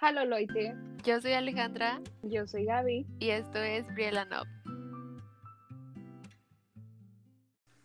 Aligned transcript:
Halo 0.00 0.24
Loite, 0.24 0.74
Yo 1.04 1.20
soy 1.20 1.32
Alejandra 1.32 2.00
yo 2.22 2.46
soy 2.46 2.64
Gaby. 2.64 3.06
y 3.18 3.30
esto 3.30 3.58
es 3.58 3.86
Briella 3.94 4.24
Nob. 4.24 4.46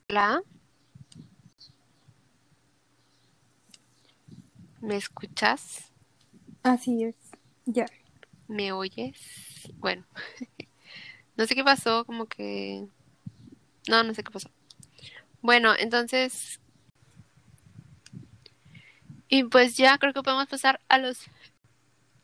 Hola. 0.10 0.42
¿Me 4.82 4.96
escuchas? 4.96 5.92
Así 6.64 7.04
es, 7.04 7.16
ya. 7.66 7.86
¿Me 8.48 8.72
oyes? 8.72 9.70
Bueno, 9.76 10.06
no 11.36 11.46
sé 11.46 11.56
qué 11.56 11.64
pasó, 11.64 12.06
como 12.06 12.28
que... 12.28 12.88
No, 13.90 14.04
no 14.04 14.14
sé 14.14 14.24
qué 14.24 14.32
pasó. 14.32 14.50
Bueno, 15.42 15.74
entonces... 15.78 16.62
Y 19.28 19.44
pues 19.44 19.76
ya 19.76 19.98
creo 19.98 20.14
que 20.14 20.24
podemos 20.24 20.48
pasar 20.48 20.80
a 20.88 20.98
los... 20.98 21.26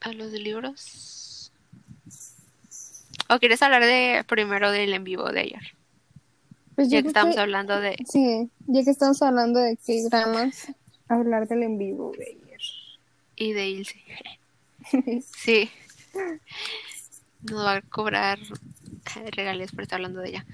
a 0.02 0.14
los 0.14 0.32
libros. 0.32 1.52
¿O 3.30 3.40
quieres 3.40 3.62
hablar 3.62 3.84
de 3.84 4.26
primero 4.28 4.72
del 4.72 4.94
en 4.94 5.04
vivo 5.04 5.32
de 5.32 5.42
ayer? 5.42 5.76
Pues 6.76 6.90
Ya 6.90 7.02
que 7.02 7.08
estamos 7.08 7.38
hablando 7.38 7.80
de... 7.80 7.98
Sí, 8.08 8.50
ya 8.68 8.84
que 8.84 8.90
estamos 8.90 9.22
hablando 9.22 9.60
de 9.60 9.78
K-dramas, 9.78 10.68
hablar 11.08 11.48
del 11.48 11.64
en 11.64 11.78
vivo 11.78 12.12
de 12.18 12.26
ayer. 12.26 12.62
Y 13.36 13.54
de 13.54 13.70
Ilse. 13.70 14.04
Sí. 15.36 15.70
Nos 17.44 17.66
va 17.66 17.76
a 17.76 17.82
cobrar 17.82 18.40
regalías 19.32 19.72
por 19.72 19.84
estar 19.84 19.98
hablando 19.98 20.22
de 20.22 20.30
ella. 20.30 20.46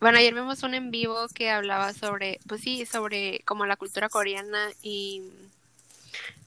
Bueno, 0.00 0.18
ayer 0.18 0.34
vimos 0.34 0.62
un 0.62 0.74
en 0.74 0.90
vivo 0.90 1.26
que 1.34 1.50
hablaba 1.50 1.92
sobre, 1.92 2.38
pues 2.46 2.60
sí, 2.60 2.86
sobre 2.86 3.40
como 3.44 3.66
la 3.66 3.76
cultura 3.76 4.08
coreana 4.08 4.70
y 4.82 5.22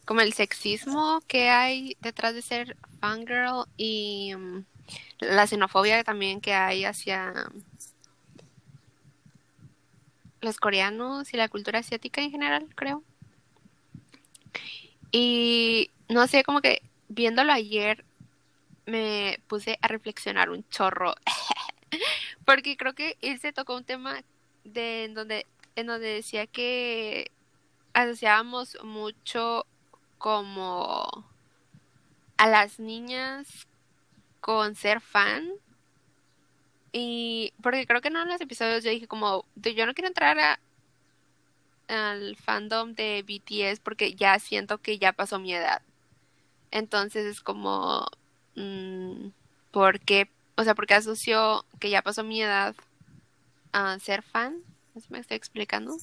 como 0.10 0.22
el 0.22 0.34
sexismo 0.34 1.22
que 1.28 1.52
hay 1.52 1.96
detrás 2.02 2.34
de 2.34 2.42
ser 2.42 2.76
fangirl 3.00 3.66
y 3.78 4.34
mm, 4.36 4.66
la 5.20 5.46
xenofobia 5.46 6.04
también 6.04 6.42
que 6.42 6.52
hay 6.52 6.84
hacia 6.84 7.52
los 10.42 10.58
coreanos 10.58 11.32
y 11.32 11.38
la 11.38 11.48
cultura 11.48 11.78
asiática 11.78 12.22
en 12.22 12.32
general, 12.32 12.68
creo. 12.74 13.04
Y 15.12 15.92
no 16.08 16.26
sé, 16.26 16.44
como 16.44 16.62
que 16.62 16.82
viéndolo 17.08 17.54
ayer 17.54 18.04
me 18.88 19.40
puse 19.46 19.78
a 19.80 19.88
reflexionar 19.90 20.50
un 20.50 20.68
chorro. 20.70 21.14
Porque 22.48 22.78
creo 22.78 22.96
que 22.96 23.16
él 23.22 23.40
se 23.40 23.54
tocó 23.54 23.76
un 23.76 23.84
tema 23.84 24.24
de 24.64 25.12
donde, 25.14 25.46
en 25.76 25.86
donde 25.86 26.16
decía 26.16 26.48
que 26.48 27.30
asociábamos 27.94 28.76
mucho 28.84 29.68
como 30.20 31.26
a 32.38 32.48
las 32.48 32.80
niñas 32.80 33.48
con 34.40 34.76
ser 34.76 35.02
fan. 35.02 35.50
Y 36.92 37.54
porque 37.62 37.86
creo 37.86 38.02
que 38.02 38.08
en 38.10 38.16
uno 38.16 38.26
de 38.26 38.32
los 38.34 38.42
episodios 38.42 38.84
yo 38.84 38.90
dije 38.92 39.08
como, 39.08 39.46
"De- 39.56 39.74
yo 39.76 39.86
no 39.86 39.94
quiero 39.94 40.08
entrar 40.08 40.38
a, 40.40 40.60
al 41.88 42.36
fandom 42.36 42.94
de 42.94 43.24
BTS 43.24 43.82
porque 43.84 44.14
ya 44.14 44.38
siento 44.40 44.78
que 44.78 45.00
ya 45.00 45.12
pasó 45.14 45.40
mi 45.40 45.54
edad. 45.54 45.82
Entonces 46.72 47.26
es 47.26 47.42
como, 47.42 48.06
mm, 48.56 49.30
¿por 49.72 50.00
qué? 50.00 50.30
O 50.56 50.64
sea, 50.64 50.76
porque 50.76 50.94
asocio 50.94 51.66
que 51.80 51.90
ya 51.90 52.02
pasó 52.02 52.24
mi 52.24 52.42
edad 52.42 52.76
a 53.72 53.98
ser 54.00 54.22
fan. 54.24 54.62
No 54.94 55.02
sé 55.02 55.08
si 55.08 55.14
me 55.14 55.20
estoy 55.20 55.38
explicando. 55.38 55.96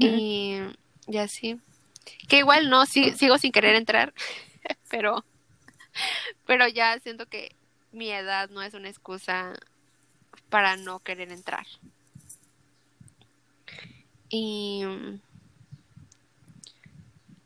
Y, 0.00 0.58
y 1.08 1.16
así. 1.18 1.60
Que 2.28 2.38
igual 2.38 2.68
no, 2.70 2.86
sí- 2.86 3.12
sigo 3.12 3.38
sin 3.38 3.52
querer 3.52 3.74
entrar, 3.76 4.12
pero, 4.90 5.24
pero 6.46 6.66
ya 6.68 6.98
siento 7.00 7.26
que 7.26 7.54
mi 7.92 8.10
edad 8.10 8.48
no 8.50 8.62
es 8.62 8.74
una 8.74 8.88
excusa 8.88 9.54
para 10.48 10.76
no 10.76 11.00
querer 11.00 11.30
entrar. 11.32 11.66
Y, 14.28 14.82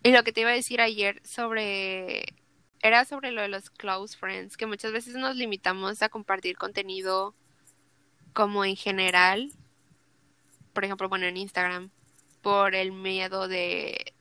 y 0.02 0.12
lo 0.12 0.22
que 0.22 0.32
te 0.32 0.42
iba 0.42 0.50
a 0.50 0.54
decir 0.54 0.80
ayer 0.80 1.20
sobre, 1.26 2.26
era 2.80 3.04
sobre 3.04 3.32
lo 3.32 3.42
de 3.42 3.48
los 3.48 3.70
close 3.70 4.16
friends, 4.16 4.56
que 4.56 4.66
muchas 4.66 4.92
veces 4.92 5.14
nos 5.14 5.34
limitamos 5.34 6.00
a 6.02 6.08
compartir 6.08 6.56
contenido 6.56 7.34
como 8.32 8.64
en 8.64 8.76
general, 8.76 9.50
por 10.72 10.84
ejemplo, 10.84 11.08
bueno, 11.08 11.26
en 11.26 11.36
Instagram, 11.38 11.90
por 12.42 12.74
el 12.76 12.92
miedo 12.92 13.48
de 13.48 14.12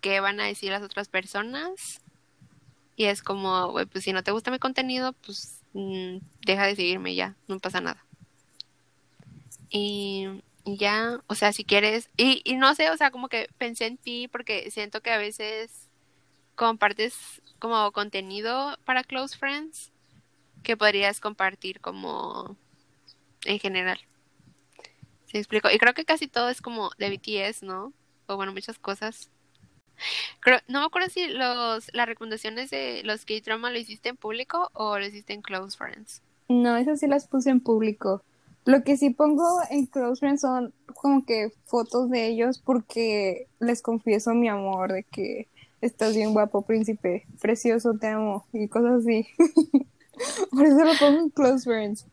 qué 0.00 0.20
van 0.20 0.40
a 0.40 0.46
decir 0.46 0.70
las 0.70 0.82
otras 0.82 1.08
personas. 1.08 2.00
Y 2.96 3.04
es 3.04 3.22
como, 3.22 3.74
pues 3.92 4.04
si 4.04 4.12
no 4.12 4.22
te 4.24 4.32
gusta 4.32 4.50
mi 4.50 4.58
contenido, 4.58 5.12
pues 5.24 5.60
mm, 5.72 6.18
deja 6.44 6.66
de 6.66 6.76
seguirme 6.76 7.14
ya, 7.14 7.36
no 7.46 7.58
pasa 7.60 7.80
nada. 7.80 8.04
Y, 9.70 10.26
ya, 10.64 11.20
o 11.28 11.34
sea, 11.34 11.52
si 11.52 11.64
quieres, 11.64 12.08
y, 12.16 12.42
y 12.44 12.56
no 12.56 12.74
sé, 12.74 12.90
o 12.90 12.96
sea, 12.96 13.10
como 13.10 13.28
que 13.28 13.48
pensé 13.58 13.86
en 13.86 13.96
ti 13.96 14.28
porque 14.28 14.70
siento 14.70 15.00
que 15.00 15.10
a 15.10 15.18
veces 15.18 15.88
compartes 16.56 17.40
como 17.58 17.90
contenido 17.92 18.76
para 18.84 19.04
close 19.04 19.36
friends 19.36 19.90
que 20.62 20.76
podrías 20.76 21.20
compartir 21.20 21.80
como 21.80 22.56
en 23.44 23.58
general. 23.58 24.00
¿Sí 25.26 25.32
me 25.34 25.40
explico? 25.40 25.70
Y 25.70 25.78
creo 25.78 25.94
que 25.94 26.04
casi 26.04 26.26
todo 26.26 26.48
es 26.48 26.60
como 26.60 26.90
de 26.98 27.10
BTS, 27.10 27.62
¿no? 27.62 27.92
O 28.26 28.36
bueno, 28.36 28.52
muchas 28.52 28.78
cosas. 28.78 29.30
No 30.68 30.80
me 30.80 30.86
acuerdo 30.86 31.08
si 31.08 31.28
los, 31.28 31.90
las 31.92 32.06
recomendaciones 32.06 32.70
de 32.70 33.02
los 33.04 33.24
K-drama 33.24 33.70
lo 33.70 33.78
hiciste 33.78 34.10
en 34.10 34.16
público 34.16 34.70
o 34.74 34.98
lo 34.98 35.06
hiciste 35.06 35.32
en 35.32 35.42
Close 35.42 35.76
Friends. 35.76 36.22
No, 36.48 36.76
esas 36.76 37.00
sí 37.00 37.06
las 37.06 37.26
puse 37.26 37.50
en 37.50 37.60
público. 37.60 38.22
Lo 38.64 38.82
que 38.82 38.96
sí 38.96 39.10
pongo 39.10 39.60
en 39.70 39.86
Close 39.86 40.20
Friends 40.20 40.42
son 40.42 40.72
como 40.94 41.24
que 41.24 41.52
fotos 41.64 42.10
de 42.10 42.26
ellos 42.26 42.60
porque 42.64 43.46
les 43.60 43.82
confieso 43.82 44.34
mi 44.34 44.48
amor 44.48 44.92
de 44.92 45.04
que 45.04 45.48
estás 45.80 46.14
bien 46.14 46.32
guapo, 46.32 46.62
príncipe, 46.62 47.26
precioso, 47.40 47.94
te 47.98 48.08
amo 48.08 48.46
y 48.52 48.68
cosas 48.68 49.04
así. 49.04 49.26
Por 50.50 50.66
eso 50.66 50.84
lo 50.84 50.92
pongo 50.98 51.20
en 51.20 51.30
Close 51.30 51.64
Friends. 51.64 52.06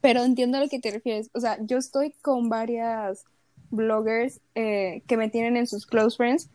Pero 0.00 0.24
entiendo 0.24 0.58
a 0.58 0.60
lo 0.60 0.68
que 0.68 0.80
te 0.80 0.90
refieres. 0.90 1.30
O 1.32 1.40
sea, 1.40 1.58
yo 1.60 1.78
estoy 1.78 2.12
con 2.22 2.48
varias 2.48 3.24
bloggers 3.70 4.40
eh, 4.54 5.02
que 5.06 5.16
me 5.16 5.30
tienen 5.30 5.56
en 5.56 5.66
sus 5.66 5.86
Close 5.86 6.16
Friends. 6.16 6.50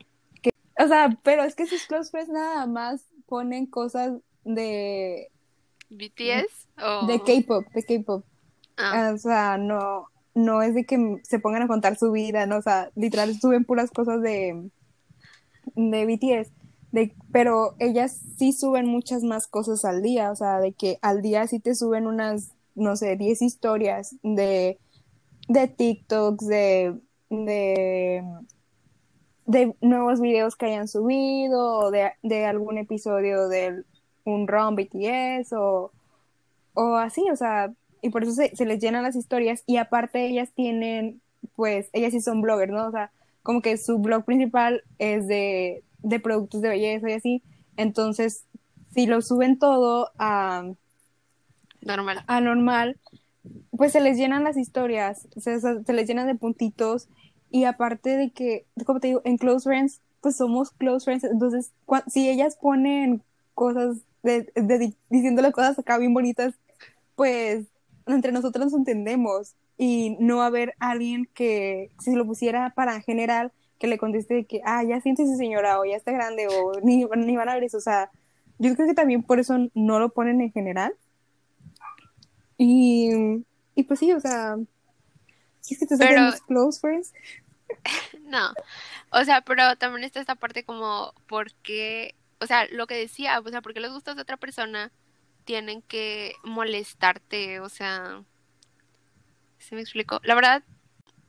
O 0.80 0.88
sea, 0.88 1.18
pero 1.24 1.44
es 1.44 1.56
que 1.56 1.66
sus 1.66 1.86
Close 1.88 2.12
Friends 2.12 2.30
nada 2.30 2.66
más 2.68 3.02
ponen 3.26 3.66
cosas 3.66 4.14
de, 4.44 5.32
¿BTS? 5.90 6.68
O... 6.84 7.08
de 7.08 7.20
K-pop, 7.20 7.66
de 7.74 7.84
K-pop. 7.84 8.24
Ah, 8.78 9.12
O 9.14 9.18
sea, 9.18 9.58
no, 9.58 10.08
no 10.36 10.62
es 10.62 10.76
de 10.76 10.86
que 10.86 11.20
se 11.24 11.40
pongan 11.40 11.64
a 11.64 11.68
contar 11.68 11.98
su 11.98 12.12
vida, 12.12 12.46
¿no? 12.46 12.58
O 12.58 12.62
sea, 12.62 12.92
literal 12.96 13.40
suben 13.40 13.66
puras 13.66 13.92
cosas 13.92 14.22
de, 14.22 14.70
de 15.76 16.06
BTS. 16.06 16.52
De, 16.92 17.16
pero 17.32 17.76
ellas 17.80 18.20
sí 18.38 18.54
suben 18.54 18.88
muchas 18.88 19.24
más 19.24 19.48
cosas 19.48 19.84
al 19.84 20.02
día, 20.02 20.32
o 20.32 20.36
sea, 20.36 20.60
de 20.60 20.74
que 20.74 21.00
al 21.02 21.22
día 21.22 21.48
sí 21.48 21.60
te 21.60 21.76
suben 21.76 22.08
unas, 22.08 22.54
no 22.76 22.96
sé, 22.96 23.18
10 23.18 23.42
historias 23.42 24.16
de, 24.24 24.80
de 25.50 25.68
TikToks, 25.68 26.48
de, 26.48 27.00
de, 27.30 28.24
de 29.48 29.76
nuevos 29.82 30.22
videos 30.22 30.56
que 30.58 30.68
hayan 30.68 30.90
subido, 30.90 31.80
o 31.80 31.92
de, 31.92 32.12
de 32.24 32.46
algún 32.46 32.78
episodio 32.80 33.50
de 33.50 33.84
un 34.26 34.48
ROM 34.48 34.76
BTS, 34.76 35.54
o, 35.58 35.92
o 36.74 36.96
así, 36.96 37.30
o 37.32 37.36
sea, 37.36 37.74
y 38.02 38.10
por 38.10 38.24
eso 38.24 38.34
se, 38.34 38.56
se 38.56 38.66
les 38.66 38.80
llenan 38.80 39.04
las 39.04 39.16
historias, 39.16 39.64
y 39.68 39.78
aparte 39.78 40.26
ellas 40.28 40.52
tienen, 40.56 41.22
pues, 41.56 41.90
ellas 41.94 42.12
sí 42.14 42.22
son 42.22 42.42
bloggers, 42.42 42.72
¿no? 42.74 42.88
O 42.88 42.92
sea, 42.92 43.12
como 43.44 43.62
que 43.62 43.78
su 43.78 44.00
blog 44.00 44.26
principal 44.26 44.84
es 45.00 45.28
de, 45.28 45.84
de 46.04 46.20
productos 46.20 46.62
de 46.62 46.70
belleza 46.70 47.10
y 47.10 47.14
así, 47.14 47.44
entonces, 47.78 48.46
si 48.94 49.08
lo 49.08 49.22
suben 49.22 49.60
todo 49.60 50.12
a, 50.20 50.66
normal. 51.82 52.24
a 52.28 52.42
normal, 52.42 52.98
pues 53.72 53.92
se 53.94 54.02
les 54.02 54.18
llenan 54.18 54.44
las 54.44 54.58
historias, 54.58 55.28
se, 55.38 55.60
se- 55.60 55.84
se 55.84 55.94
les 55.94 56.08
llenan 56.08 56.28
de 56.28 56.36
puntitos, 56.36 57.10
y 57.50 57.64
aparte 57.66 58.18
de 58.18 58.32
que, 58.32 58.66
como 58.86 59.00
te 59.00 59.08
digo, 59.08 59.22
en 59.24 59.38
Close 59.38 59.68
Friends, 59.70 60.02
pues 60.22 60.36
somos 60.38 60.72
Close 60.72 61.06
Friends, 61.06 61.24
entonces, 61.24 61.72
si 62.08 62.30
ellas 62.30 62.58
ponen 62.62 63.24
cosas, 63.54 63.98
de, 64.24 64.52
de- 64.56 64.80
di- 64.80 64.98
diciéndole 65.10 65.52
cosas 65.52 65.78
acá 65.80 65.98
bien 65.98 66.14
bonitas, 66.14 66.56
pues 67.16 67.66
entre 68.06 68.32
nosotros 68.32 68.66
nos 68.66 68.74
entendemos 68.74 69.56
y 69.78 70.18
no 70.20 70.38
va 70.38 70.44
a 70.46 70.48
haber 70.48 70.74
alguien 70.80 71.30
que 71.34 71.92
si 72.00 72.16
lo 72.16 72.26
pusiera 72.26 72.74
para 72.76 73.02
general 73.02 73.52
que 73.80 73.88
le 73.88 73.98
conteste 74.00 74.34
de 74.34 74.46
que 74.46 74.62
ah 74.66 74.84
ya 74.84 75.00
siéntese 75.02 75.36
señora 75.36 75.80
o 75.80 75.86
ya 75.86 75.96
está 75.96 76.12
grande 76.12 76.48
o 76.48 76.80
ni, 76.82 77.06
ni 77.06 77.36
van 77.36 77.50
a 77.50 77.54
ver 77.54 77.64
eso 77.64 77.78
o 77.78 77.82
sea 77.82 78.10
yo 78.58 78.74
creo 78.76 78.88
que 78.88 78.96
también 78.96 79.22
por 79.22 79.40
eso 79.40 79.56
no 79.76 80.00
lo 80.00 80.10
ponen 80.10 80.42
en 80.42 80.52
general. 80.52 80.94
Y, 82.58 83.12
y 83.76 83.84
pues 83.84 84.00
sí 84.00 84.12
o 84.14 84.20
sea 84.20 84.58
si 85.68 85.74
es 85.74 85.80
que 85.80 85.86
te 85.88 85.98
Pero- 85.98 86.22
los 86.22 86.42
close 86.42 86.80
friends 86.80 87.14
No. 88.24 88.54
O 89.12 89.24
sea, 89.24 89.42
pero 89.42 89.76
también 89.76 90.04
está 90.04 90.20
esta 90.20 90.36
parte 90.36 90.64
como, 90.64 91.14
¿por 91.28 91.52
qué 91.56 92.16
o 92.40 92.46
sea, 92.46 92.68
lo 92.72 92.88
que 92.88 92.96
decía, 92.96 93.40
o 93.40 93.50
sea, 93.50 93.62
porque 93.62 93.80
les 93.80 93.92
gustas 93.92 94.16
de 94.16 94.22
otra 94.22 94.38
persona, 94.38 94.92
tienen 95.46 95.82
que 95.82 96.36
molestarte, 96.44 97.60
o 97.62 97.70
sea, 97.70 98.24
¿se 99.60 99.76
me 99.76 99.82
explicó? 99.82 100.20
La 100.24 100.36
verdad, 100.36 100.64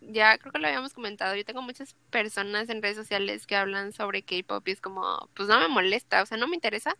ya 0.01 0.39
creo 0.39 0.53
que 0.53 0.59
lo 0.59 0.67
habíamos 0.67 0.93
comentado, 0.93 1.35
yo 1.35 1.45
tengo 1.45 1.63
muchas 1.63 1.95
personas 2.11 2.69
en 2.69 2.83
redes 2.83 2.97
sociales 2.97 3.47
que 3.47 3.57
hablan 3.57 3.93
sobre 3.93 4.23
K-pop 4.23 4.67
y 4.69 4.73
es 4.73 4.81
como, 4.81 5.29
pues 5.35 5.49
no 5.49 5.59
me 5.61 5.69
molesta, 5.69 6.23
o 6.23 6.27
sea, 6.27 6.37
no 6.37 6.49
me 6.49 6.57
interesa, 6.57 6.97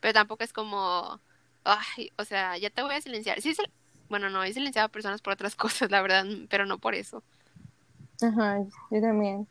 pero 0.00 0.14
tampoco 0.14 0.44
es 0.44 0.52
como, 0.52 1.20
ay, 1.64 2.12
o 2.16 2.24
sea, 2.24 2.56
ya 2.58 2.70
te 2.70 2.82
voy 2.82 2.94
a 2.94 3.00
silenciar. 3.00 3.40
Sí, 3.40 3.54
bueno, 4.08 4.30
no, 4.30 4.42
he 4.44 4.52
silenciado 4.52 4.86
a 4.86 4.92
personas 4.92 5.20
por 5.22 5.32
otras 5.32 5.54
cosas, 5.56 5.90
la 5.90 6.02
verdad, 6.02 6.24
pero 6.48 6.66
no 6.66 6.78
por 6.78 6.94
eso. 6.94 7.22
Ajá, 8.22 8.64
yo 8.90 9.00
también. 9.00 9.46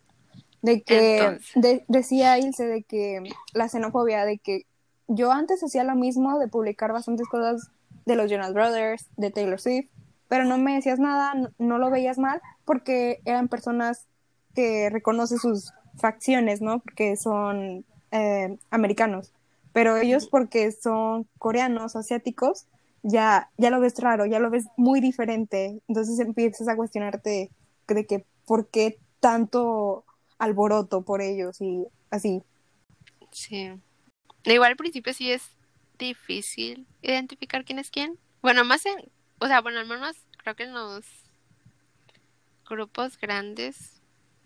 De 0.62 0.82
que 0.82 1.40
decía 1.88 2.40
Ilse 2.40 2.66
de 2.66 2.84
que 2.84 3.22
la 3.54 3.70
xenofobia, 3.70 4.26
de 4.26 4.40
que 4.40 4.66
yo 5.08 5.32
antes 5.32 5.64
hacía 5.64 5.84
lo 5.84 5.94
mismo 5.96 6.40
de 6.40 6.48
publicar 6.48 6.92
bastantes 6.92 7.28
cosas 7.28 7.70
de 8.06 8.16
los 8.16 8.32
Jonas 8.32 8.54
Brothers, 8.54 9.08
de 9.16 9.30
Taylor 9.30 9.62
Swift, 9.62 9.90
pero 10.28 10.44
no 10.44 10.58
me 10.58 10.74
decías 10.74 11.00
nada, 11.00 11.52
no, 11.60 11.78
lo 11.78 11.92
veías 11.92 12.18
mal, 12.18 12.42
porque 12.66 13.22
eran 13.26 13.48
personas 13.48 14.08
que 14.56 14.90
reconocen 14.90 15.38
sus 15.38 15.72
facciones, 15.98 16.62
¿no? 16.62 16.80
Porque 16.80 17.16
son 17.16 17.86
eh, 18.12 18.58
americanos. 18.72 19.34
Pero 19.72 19.98
ellos, 19.98 20.28
porque 20.28 20.72
son 20.72 21.28
coreanos, 21.38 21.96
asiáticos, 21.96 22.66
ya, 23.08 23.52
ya 23.58 23.70
lo 23.70 23.80
ves 23.80 24.00
raro, 24.00 24.26
ya 24.26 24.40
lo 24.40 24.50
ves 24.50 24.66
muy 24.78 25.00
diferente. 25.00 25.80
Entonces 25.88 26.20
empiezas 26.20 26.68
a 26.68 26.76
cuestionarte 26.76 27.52
de 27.88 28.06
que 28.08 28.26
por 28.46 28.68
qué 28.70 29.00
tanto 29.20 30.06
alboroto 30.40 31.04
por 31.04 31.22
ellos 31.22 31.62
y 31.62 31.86
así. 32.10 32.42
Sí. 33.32 33.72
Igual 34.44 34.72
al 34.72 34.78
principio 34.78 35.14
sí 35.14 35.32
es 35.32 35.44
difícil 36.00 36.88
identificar 37.04 37.64
quién 37.64 37.80
es 37.80 37.92
quién. 37.92 38.18
Bueno, 38.42 38.66
más 38.66 38.86
en, 38.86 38.96
o 39.40 39.48
sea, 39.48 39.62
bueno, 39.62 39.80
al 39.80 39.88
menos 39.88 40.16
creo 40.38 40.56
que 40.56 40.64
en 40.64 40.74
los 40.74 41.06
grupos 42.68 43.20
grandes, 43.20 44.02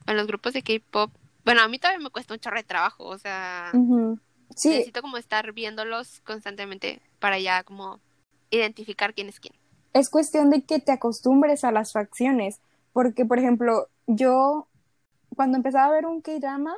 en 0.06 0.18
los 0.18 0.28
grupos 0.28 0.54
de 0.54 0.64
K-pop, 0.64 1.12
bueno, 1.46 1.62
a 1.62 1.68
mí 1.70 1.80
todavía 1.80 2.04
me 2.04 2.10
cuesta 2.10 2.34
un 2.34 2.40
chorro 2.42 2.58
de 2.58 2.64
trabajo, 2.64 3.06
o 3.06 3.18
sea, 3.18 3.72
sí. 4.56 4.70
necesito 4.70 5.02
como 5.02 5.18
estar 5.18 5.52
viéndolos 5.54 6.20
constantemente 6.22 7.02
para 7.20 7.40
ya 7.40 7.64
como 7.64 8.00
identificar 8.52 9.14
quién 9.14 9.30
es 9.30 9.40
quién. 9.40 9.54
Es 9.94 10.10
cuestión 10.10 10.50
de 10.50 10.62
que 10.64 10.80
te 10.80 10.92
acostumbres 10.92 11.64
a 11.64 11.72
las 11.72 11.94
facciones, 11.94 12.60
porque 12.94 13.26
por 13.26 13.40
ejemplo, 13.40 13.88
yo 14.08 14.68
cuando 15.36 15.58
empezaba 15.58 15.86
a 15.86 15.92
ver 15.92 16.06
un 16.06 16.22
K-drama, 16.22 16.76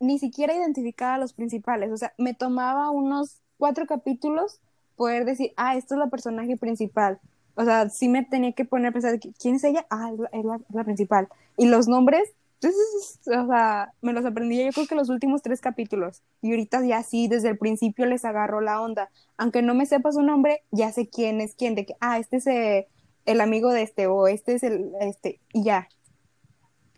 ni 0.00 0.18
siquiera 0.18 0.54
identificaba 0.54 1.14
a 1.14 1.18
los 1.18 1.32
principales, 1.32 1.90
o 1.90 1.96
sea, 1.96 2.12
me 2.18 2.34
tomaba 2.34 2.90
unos 2.90 3.40
cuatro 3.56 3.86
capítulos 3.86 4.60
poder 4.96 5.24
decir, 5.24 5.52
ah, 5.56 5.76
esto 5.76 5.94
es 5.94 5.98
la 5.98 6.08
personaje 6.08 6.56
principal. 6.56 7.20
O 7.56 7.64
sea, 7.64 7.88
sí 7.88 8.08
me 8.08 8.24
tenía 8.24 8.52
que 8.52 8.64
poner 8.64 8.88
a 8.88 8.92
pensar, 8.92 9.18
¿quién 9.38 9.56
es 9.56 9.64
ella? 9.64 9.86
Ah, 9.90 10.10
es 10.32 10.44
la, 10.44 10.84
principal. 10.84 11.28
Y 11.56 11.66
los 11.66 11.86
nombres, 11.88 12.32
o 12.66 13.46
sea, 13.46 13.92
me 14.00 14.12
los 14.12 14.24
aprendí 14.24 14.64
yo 14.64 14.70
creo 14.72 14.86
que 14.86 14.94
los 14.94 15.08
últimos 15.08 15.42
tres 15.42 15.60
capítulos. 15.60 16.22
Y 16.42 16.50
ahorita 16.50 16.84
ya 16.84 17.02
sí, 17.02 17.28
desde 17.28 17.50
el 17.50 17.58
principio 17.58 18.06
les 18.06 18.24
agarro 18.24 18.60
la 18.60 18.80
onda. 18.80 19.10
Aunque 19.36 19.62
no 19.62 19.74
me 19.74 19.86
sepa 19.86 20.12
su 20.12 20.22
nombre, 20.22 20.62
ya 20.70 20.92
sé 20.92 21.08
quién 21.08 21.40
es 21.40 21.54
quién, 21.54 21.74
de 21.74 21.86
que, 21.86 21.94
ah, 22.00 22.18
este 22.18 22.36
es 22.36 22.46
eh, 22.46 22.88
el 23.26 23.40
amigo 23.40 23.72
de 23.72 23.82
este, 23.82 24.06
o 24.06 24.28
este 24.28 24.54
es 24.54 24.62
el, 24.62 24.92
este, 25.00 25.40
y 25.52 25.64
ya. 25.64 25.88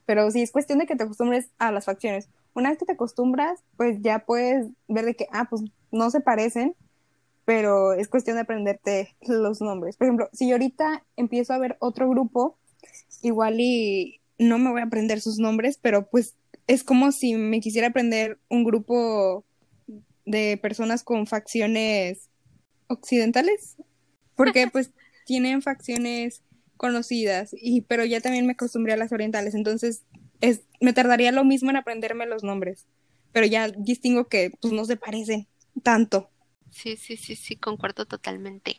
Pero 0.04 0.30
sí, 0.30 0.42
es 0.42 0.52
cuestión 0.52 0.78
de 0.78 0.86
que 0.86 0.96
te 0.96 1.04
acostumbres 1.04 1.50
a 1.58 1.72
las 1.72 1.84
facciones. 1.84 2.28
Una 2.54 2.70
vez 2.70 2.78
que 2.78 2.86
te 2.86 2.92
acostumbras, 2.92 3.60
pues 3.76 4.00
ya 4.00 4.20
puedes 4.20 4.68
ver 4.88 5.04
de 5.04 5.14
que, 5.14 5.26
ah, 5.32 5.46
pues 5.50 5.62
no 5.90 6.10
se 6.10 6.20
parecen, 6.20 6.74
pero 7.44 7.92
es 7.92 8.08
cuestión 8.08 8.36
de 8.36 8.42
aprenderte 8.42 9.16
los 9.22 9.60
nombres. 9.60 9.96
Por 9.96 10.06
ejemplo, 10.06 10.28
si 10.32 10.50
ahorita 10.52 11.04
empiezo 11.16 11.52
a 11.52 11.58
ver 11.58 11.76
otro 11.80 12.08
grupo, 12.08 12.58
igual 13.22 13.60
y 13.60 14.20
no 14.38 14.58
me 14.58 14.70
voy 14.70 14.80
a 14.80 14.84
aprender 14.84 15.20
sus 15.20 15.38
nombres, 15.38 15.78
pero 15.80 16.08
pues 16.08 16.36
es 16.66 16.84
como 16.84 17.12
si 17.12 17.34
me 17.34 17.60
quisiera 17.60 17.88
aprender 17.88 18.38
un 18.48 18.64
grupo 18.64 19.44
de 20.24 20.58
personas 20.60 21.04
con 21.04 21.26
facciones 21.26 22.28
occidentales, 22.88 23.76
porque 24.34 24.68
pues 24.68 24.90
tienen 25.26 25.62
facciones 25.62 26.42
conocidas, 26.76 27.50
y, 27.52 27.82
pero 27.82 28.04
ya 28.04 28.20
también 28.20 28.46
me 28.46 28.52
acostumbré 28.52 28.92
a 28.92 28.98
las 28.98 29.12
orientales, 29.12 29.54
entonces 29.54 30.02
es, 30.40 30.62
me 30.80 30.92
tardaría 30.92 31.32
lo 31.32 31.44
mismo 31.44 31.70
en 31.70 31.76
aprenderme 31.76 32.26
los 32.26 32.42
nombres, 32.42 32.86
pero 33.32 33.46
ya 33.46 33.68
distingo 33.68 34.28
que 34.28 34.50
pues 34.60 34.72
no 34.72 34.84
se 34.84 34.96
parecen 34.96 35.46
tanto. 35.82 36.30
Sí, 36.70 36.96
sí, 36.96 37.16
sí, 37.16 37.36
sí, 37.36 37.56
concuerdo 37.56 38.04
totalmente. 38.04 38.76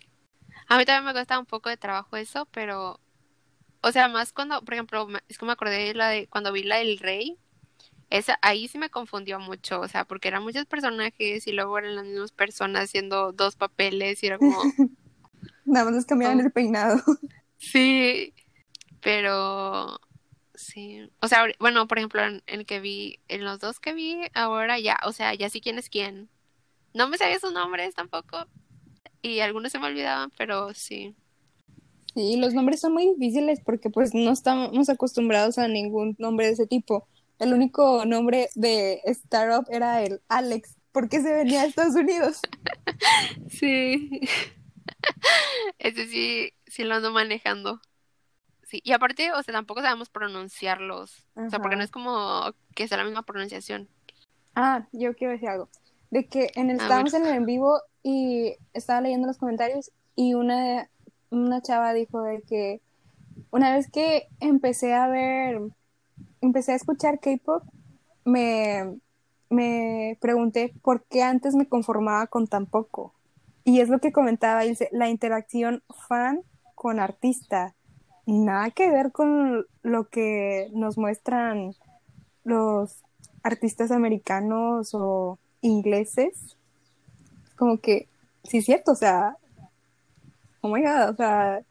A 0.68 0.78
mí 0.78 0.86
también 0.86 1.06
me 1.06 1.14
cuesta 1.14 1.40
un 1.40 1.46
poco 1.46 1.70
de 1.70 1.78
trabajo 1.78 2.18
eso, 2.18 2.48
pero, 2.52 3.00
o 3.82 3.92
sea, 3.92 4.08
más 4.08 4.34
cuando, 4.34 4.64
por 4.64 4.74
ejemplo, 4.74 5.08
es 5.28 5.38
que 5.38 5.46
me 5.46 5.52
acordé 5.52 5.78
de 5.88 5.94
la 5.94 6.10
de 6.10 6.28
cuando 6.28 6.52
vi 6.52 6.64
la 6.64 6.78
del 6.78 7.00
rey, 7.00 7.38
esa, 8.10 8.40
ahí 8.42 8.68
sí 8.68 8.78
me 8.78 8.90
confundió 8.90 9.40
mucho, 9.40 9.82
o 9.82 9.88
sea, 9.88 10.06
porque 10.06 10.30
eran 10.30 10.44
muchos 10.44 10.66
personajes 10.66 11.46
y 11.48 11.52
luego 11.52 11.78
eran 11.78 11.96
las 11.96 12.06
mismas 12.06 12.32
personas 12.32 12.86
haciendo 12.86 13.34
dos 13.34 13.56
papeles 13.56 14.24
y 14.24 14.28
era 14.28 14.38
como... 14.38 14.58
Nada 15.66 15.86
más 15.86 15.96
les 15.96 16.06
cambiaban 16.06 16.40
el 16.40 16.52
peinado. 16.52 17.02
Sí, 17.60 18.36
pero 19.02 20.00
sí, 20.54 21.10
o 21.22 21.28
sea, 21.28 21.48
bueno, 21.58 21.88
por 21.88 21.98
ejemplo, 21.98 22.24
en 22.24 22.44
el 22.46 22.68
que 22.68 22.80
vi, 22.80 23.20
en 23.28 23.44
los 23.44 23.60
dos 23.60 23.80
que 23.80 23.94
vi 23.94 24.28
ahora 24.36 24.80
ya, 24.80 25.00
o 25.06 25.12
sea, 25.12 25.34
ya 25.34 25.50
sí 25.50 25.60
quién 25.60 25.80
es 25.80 25.90
quién. 25.90 26.30
No 26.94 27.08
me 27.08 27.18
sabía 27.18 27.40
sus 27.40 27.52
nombres 27.52 27.96
tampoco 27.96 28.46
y 29.24 29.40
algunos 29.40 29.72
se 29.72 29.80
me 29.80 29.88
olvidaban, 29.88 30.32
pero 30.38 30.72
sí. 30.76 31.16
Sí, 32.18 32.36
los 32.36 32.56
nombres 32.56 32.80
son 32.80 32.94
muy 32.94 33.14
difíciles 33.14 33.60
porque 33.64 33.92
pues 33.92 34.16
no 34.16 34.32
estamos 34.32 34.90
acostumbrados 34.90 35.60
a 35.60 35.68
ningún 35.68 36.16
nombre 36.18 36.48
de 36.48 36.54
ese 36.54 36.66
tipo. 36.66 37.08
El 37.38 37.54
único 37.54 38.06
nombre 38.08 38.50
de 38.56 39.02
Startup 39.06 39.64
era 39.70 40.02
el 40.02 40.20
Alex, 40.28 40.78
porque 40.92 41.22
se 41.22 41.32
venía 41.32 41.62
a 41.62 41.66
Estados 41.66 41.94
Unidos. 41.94 42.40
sí. 43.52 44.22
Ese 45.78 46.08
sí, 46.08 46.54
sí 46.66 46.84
lo 46.86 46.96
ando 46.96 47.12
manejando. 47.12 47.82
Sí, 48.64 48.82
y 48.84 48.94
aparte, 48.94 49.32
o 49.34 49.44
sea, 49.44 49.54
tampoco 49.54 49.84
sabemos 49.84 50.10
pronunciarlos. 50.10 51.24
O 51.36 51.52
sea, 51.52 51.60
porque 51.60 51.76
no 51.76 51.84
es 51.84 51.92
como 51.92 52.52
que 52.74 52.88
sea 52.88 52.98
la 52.98 53.04
misma 53.04 53.22
pronunciación. 53.28 53.90
Ah, 54.56 54.88
yo 54.92 55.14
quiero 55.14 55.34
decir 55.34 55.50
algo. 55.50 55.70
De 56.10 56.26
que 56.26 56.50
en 56.56 56.72
el, 56.72 56.78
estábamos 56.78 57.14
en 57.14 57.28
el 57.28 57.36
en 57.36 57.46
vivo 57.46 57.80
y 58.02 58.56
estaba 58.74 59.02
leyendo 59.02 59.28
los 59.28 59.38
comentarios 59.38 59.92
y 60.16 60.34
una, 60.34 60.90
una 61.30 61.62
chava 61.62 61.94
dijo 61.94 62.22
de 62.22 62.42
que 62.42 62.82
una 63.52 63.76
vez 63.76 63.90
que 63.90 64.28
empecé 64.40 64.94
a 64.94 65.08
ver, 65.08 65.62
empecé 66.42 66.74
a 66.74 66.76
escuchar 66.76 67.20
K-pop, 67.20 67.64
me, 68.26 69.00
me 69.50 70.18
pregunté 70.20 70.74
por 70.82 71.04
qué 71.04 71.24
antes 71.24 71.56
me 71.56 71.68
conformaba 71.68 72.28
con 72.28 72.48
tan 72.48 72.66
poco. 72.66 73.14
Y 73.64 73.82
es 73.82 73.90
lo 73.90 74.00
que 74.00 74.12
comentaba, 74.12 74.62
dice, 74.62 74.90
la 74.92 75.10
interacción 75.10 75.84
fan 76.08 76.42
con 76.76 77.00
artista. 77.00 77.76
Nada 78.26 78.72
que 78.72 78.90
ver 78.90 79.12
con 79.12 79.66
lo 79.84 80.10
que 80.10 80.70
nos 80.74 80.98
muestran 80.98 81.74
los 82.44 83.04
artistas 83.44 83.92
americanos 83.92 84.94
o 84.94 85.38
ingleses. 85.62 86.58
Como 87.56 87.80
que, 87.80 88.08
sí 88.44 88.60
es 88.60 88.66
cierto, 88.66 88.92
o 88.92 88.96
sea, 88.96 89.38
oh 90.62 90.70
my 90.70 90.82
god, 90.82 91.10
o 91.10 91.16
sea, 91.16 91.62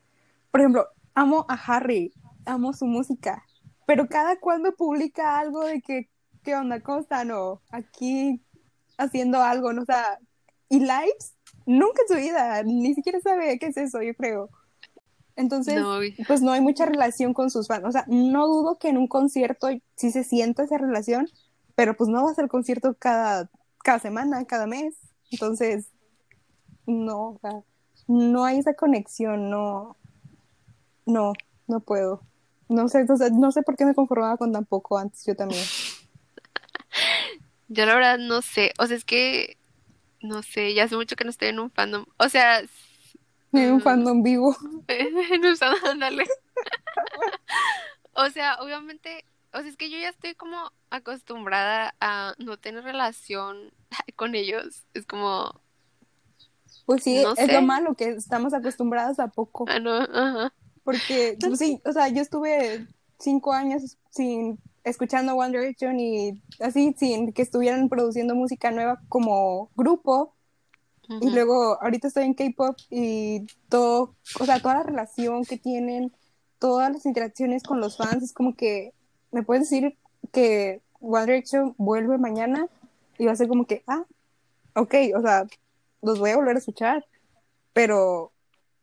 por 0.50 0.60
ejemplo, 0.60 0.86
amo 1.14 1.44
a 1.48 1.54
Harry, 1.54 2.12
amo 2.44 2.72
su 2.72 2.86
música, 2.86 3.44
pero 3.86 4.08
cada 4.08 4.38
cuando 4.38 4.72
publica 4.74 5.38
algo 5.38 5.64
de 5.64 5.80
que, 5.80 6.08
¿qué 6.42 6.56
onda? 6.56 6.80
¿Cómo 6.80 7.00
están? 7.00 7.30
O 7.30 7.60
aquí 7.70 8.42
haciendo 8.98 9.42
algo, 9.42 9.72
¿no? 9.72 9.82
O 9.82 9.86
sea, 9.86 10.18
y 10.68 10.80
lives 10.80 11.34
nunca 11.66 12.02
en 12.02 12.16
su 12.16 12.22
vida, 12.22 12.62
ni 12.62 12.94
siquiera 12.94 13.20
sabe 13.20 13.58
qué 13.58 13.66
es 13.66 13.76
eso, 13.76 14.02
yo 14.02 14.14
creo. 14.14 14.50
Entonces, 15.36 15.82
pues 16.26 16.40
no 16.40 16.52
hay 16.52 16.62
mucha 16.62 16.86
relación 16.86 17.34
con 17.34 17.50
sus 17.50 17.68
fans. 17.68 17.84
O 17.84 17.92
sea, 17.92 18.04
no 18.08 18.46
dudo 18.46 18.78
que 18.78 18.88
en 18.88 18.96
un 18.96 19.06
concierto 19.06 19.68
sí 19.94 20.10
se 20.10 20.24
sienta 20.24 20.62
esa 20.62 20.78
relación, 20.78 21.28
pero 21.74 21.94
pues 21.94 22.08
no 22.08 22.24
va 22.24 22.30
a 22.30 22.34
ser 22.34 22.48
concierto 22.48 22.96
cada, 22.98 23.50
cada 23.84 23.98
semana, 23.98 24.46
cada 24.46 24.66
mes. 24.66 24.96
Entonces, 25.30 25.90
no, 26.86 27.32
o 27.32 27.38
sea, 27.40 27.62
no 28.06 28.44
hay 28.44 28.58
esa 28.58 28.74
conexión, 28.74 29.50
no, 29.50 29.96
no, 31.04 31.32
no 31.66 31.80
puedo. 31.80 32.22
No 32.68 32.88
sé, 32.88 33.06
no 33.32 33.52
sé 33.52 33.62
por 33.62 33.76
qué 33.76 33.86
me 33.86 33.94
conformaba 33.94 34.36
con 34.36 34.52
tan 34.52 34.64
poco 34.64 34.98
antes, 34.98 35.24
yo 35.24 35.34
también. 35.36 35.62
Yo 37.68 37.84
la 37.84 37.96
verdad 37.96 38.18
no 38.18 38.42
sé, 38.42 38.72
o 38.78 38.86
sea, 38.86 38.96
es 38.96 39.04
que 39.04 39.56
no 40.26 40.42
sé, 40.42 40.74
ya 40.74 40.84
hace 40.84 40.96
mucho 40.96 41.16
que 41.16 41.24
no 41.24 41.30
estoy 41.30 41.48
en 41.48 41.60
un 41.60 41.70
fandom. 41.70 42.06
O 42.18 42.28
sea. 42.28 42.60
En 43.52 43.72
un 43.72 43.78
mm, 43.78 43.80
fandom 43.80 44.22
vivo. 44.22 44.56
en 44.88 45.44
un 45.44 45.56
fandom, 45.56 46.18
o 48.12 48.30
sea, 48.30 48.56
obviamente, 48.60 49.24
o 49.52 49.60
sea, 49.60 49.68
es 49.68 49.76
que 49.76 49.90
yo 49.90 49.98
ya 49.98 50.08
estoy 50.08 50.34
como 50.34 50.72
acostumbrada 50.90 51.94
a 52.00 52.34
no 52.38 52.56
tener 52.56 52.84
relación 52.84 53.72
con 54.16 54.34
ellos. 54.34 54.84
Es 54.94 55.06
como, 55.06 55.60
Pues 56.86 57.02
sí, 57.02 57.22
No 57.22 57.32
es 57.32 57.46
sé. 57.46 57.52
lo 57.52 57.62
malo 57.62 57.94
que 57.94 58.08
estamos 58.10 58.54
acostumbrados 58.54 59.18
a 59.18 59.28
poco. 59.28 59.66
ah, 59.68 59.78
no, 59.80 59.92
ajá. 59.94 60.52
Porque, 60.84 61.36
pues 61.40 61.58
sí, 61.58 61.80
o 61.84 61.92
sea, 61.92 62.08
yo 62.08 62.22
estuve 62.22 62.86
cinco 63.18 63.52
años 63.52 63.98
sin 64.10 64.58
escuchando 64.84 65.34
One 65.34 65.58
Direction 65.58 65.98
y 65.98 66.40
así, 66.60 66.94
sin 66.96 67.32
que 67.32 67.42
estuvieran 67.42 67.88
produciendo 67.88 68.34
música 68.36 68.70
nueva 68.70 69.00
como 69.08 69.70
grupo. 69.76 70.32
Y 71.20 71.30
luego 71.30 71.80
ahorita 71.80 72.08
estoy 72.08 72.24
en 72.24 72.34
K-pop 72.34 72.76
y 72.90 73.46
todo, 73.68 74.16
o 74.40 74.44
sea, 74.44 74.58
toda 74.60 74.74
la 74.74 74.82
relación 74.82 75.44
que 75.44 75.56
tienen, 75.56 76.12
todas 76.58 76.92
las 76.92 77.06
interacciones 77.06 77.62
con 77.62 77.80
los 77.80 77.96
fans, 77.96 78.24
es 78.24 78.32
como 78.32 78.56
que 78.56 78.92
me 79.30 79.44
puedes 79.44 79.70
decir 79.70 79.96
que 80.32 80.82
One 81.00 81.26
Direction 81.26 81.76
vuelve 81.78 82.18
mañana 82.18 82.66
y 83.18 83.26
va 83.26 83.32
a 83.32 83.36
ser 83.36 83.46
como 83.46 83.66
que, 83.66 83.84
ah, 83.86 84.04
ok, 84.74 84.94
o 85.16 85.22
sea, 85.22 85.46
los 86.06 86.20
voy 86.20 86.30
a 86.30 86.36
volver 86.36 86.54
a 86.54 86.60
escuchar, 86.60 87.04
pero 87.72 88.32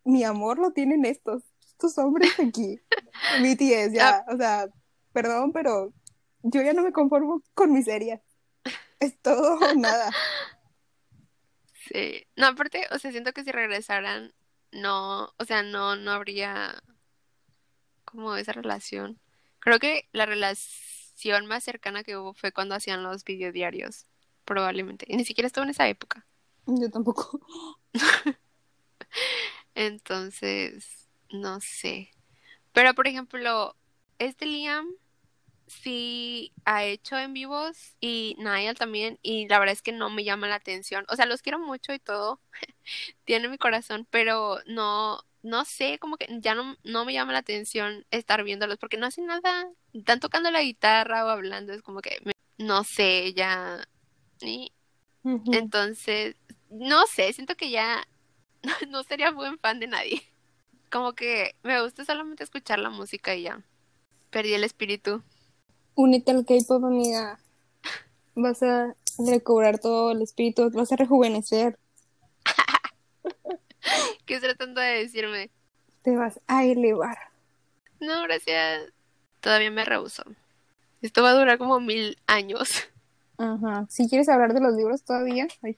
mi 0.04 0.24
amor 0.24 0.60
lo 0.60 0.72
tienen 0.72 1.06
estos, 1.06 1.44
estos 1.66 1.98
hombres 1.98 2.38
aquí, 2.40 2.80
BTS, 3.42 3.94
ya, 3.94 4.26
o 4.28 4.38
sea, 4.38 4.68
perdón, 5.14 5.54
pero 5.54 5.94
yo 6.44 6.62
ya 6.62 6.74
no 6.74 6.84
me 6.84 6.92
conformo 6.92 7.42
con 7.54 7.72
miserias, 7.72 8.22
es 9.00 9.18
todo 9.22 9.58
o 9.58 9.74
nada. 9.76 10.12
Sí. 11.92 12.26
No, 12.36 12.48
aparte, 12.48 12.88
o 12.92 13.00
sea, 13.00 13.12
siento 13.12 13.34
que 13.34 13.44
si 13.44 13.52
regresaran, 13.52 14.34
no, 14.72 15.34
o 15.38 15.46
sea, 15.46 15.64
no, 15.64 15.96
no 15.96 16.12
habría 16.12 16.82
como 18.04 18.36
esa 18.36 18.52
relación. 18.52 19.20
Creo 19.60 19.80
que 19.80 20.10
la 20.12 20.26
relación 20.26 21.46
más 21.46 21.64
cercana 21.64 22.04
que 22.04 22.18
hubo 22.18 22.34
fue 22.34 22.52
cuando 22.52 22.76
hacían 22.76 23.04
los 23.04 23.24
videodiarios, 23.24 24.08
probablemente. 24.44 25.06
Y 25.08 25.16
ni 25.16 25.24
siquiera 25.24 25.48
estuvo 25.48 25.64
en 25.64 25.72
esa 25.72 25.88
época. 25.88 26.26
Yo 26.68 26.90
tampoco. 26.90 27.40
Entonces, 29.76 31.08
no 31.32 31.60
sé. 31.62 32.12
Pero, 32.74 32.96
por 32.96 33.08
ejemplo, 33.08 33.76
este 34.20 34.46
Liam 34.46 34.88
sí 35.68 36.54
ha 36.66 36.86
hecho 36.86 37.18
en 37.20 37.34
vivos 37.34 37.96
y 38.02 38.36
Niall 38.40 38.76
también 38.78 39.20
y 39.24 39.48
la 39.50 39.60
verdad 39.60 39.74
es 39.74 39.82
que 39.84 39.94
no 39.94 40.10
me 40.10 40.24
llama 40.24 40.48
la 40.48 40.56
atención. 40.56 41.06
O 41.10 41.16
sea, 41.18 41.26
los 41.28 41.44
quiero 41.44 41.60
mucho 41.60 41.94
y 41.94 42.00
todo. 42.00 42.42
Tiene 43.26 43.50
mi 43.50 43.58
corazón, 43.60 44.08
pero 44.12 44.60
no, 44.68 45.20
no 45.44 45.66
sé, 45.66 46.00
como 46.00 46.18
que 46.18 46.28
ya 46.42 46.56
no, 46.56 46.78
no 46.84 47.06
me 47.06 47.14
llama 47.14 47.34
la 47.34 47.40
atención 47.40 48.06
estar 48.12 48.44
viéndolos 48.44 48.78
porque 48.80 48.98
no 48.98 49.08
hacen 49.08 49.28
nada. 49.28 49.70
Están 49.94 50.20
tocando 50.22 50.52
la 50.52 50.64
guitarra 50.64 51.26
o 51.26 51.30
hablando, 51.30 51.74
es 51.74 51.82
como 51.84 52.02
que 52.02 52.20
me- 52.26 52.34
no 52.60 52.84
sé, 52.84 53.34
ya. 53.36 53.88
Y 54.42 54.74
Entonces, 55.24 56.36
no 56.70 57.06
sé, 57.08 57.32
siento 57.34 57.56
que 57.56 57.70
ya 57.70 58.06
no 58.90 59.04
sería 59.04 59.32
buen 59.32 59.58
fan 59.60 59.80
de 59.80 59.88
nadie. 59.88 60.22
Como 60.92 61.14
que 61.14 61.56
me 61.64 61.82
gusta 61.82 62.06
solamente 62.06 62.44
escuchar 62.44 62.80
la 62.80 62.90
música 62.90 63.36
y 63.36 63.44
ya. 63.44 63.62
Perdí 64.30 64.54
el 64.54 64.64
espíritu. 64.64 65.24
Únete 65.96 66.32
al 66.32 66.46
K-pop, 66.46 66.84
amiga. 66.84 67.40
Vas 68.36 68.64
a 68.64 68.96
recobrar 69.20 69.80
todo 69.80 70.12
el 70.12 70.22
espíritu, 70.22 70.70
vas 70.72 70.92
a 70.92 70.96
rejuvenecer, 70.96 71.78
¿Qué 74.26 74.36
estás 74.36 74.56
tratando 74.56 74.82
de 74.82 75.00
decirme? 75.00 75.52
te 76.02 76.16
vas 76.18 76.40
a 76.48 76.66
elevar. 76.66 77.18
No, 78.02 78.24
gracias. 78.24 78.92
Todavía 79.40 79.72
me 79.72 79.86
rehuso. 79.86 80.24
Esto 81.02 81.24
va 81.24 81.32
a 81.32 81.34
durar 81.34 81.58
como 81.58 81.80
mil 81.80 82.18
años. 82.28 82.70
Ajá. 83.44 83.86
Si 83.90 84.08
quieres 84.08 84.30
hablar 84.30 84.54
de 84.54 84.62
los 84.62 84.74
libros 84.74 85.04
todavía. 85.04 85.48
Ay. 85.62 85.78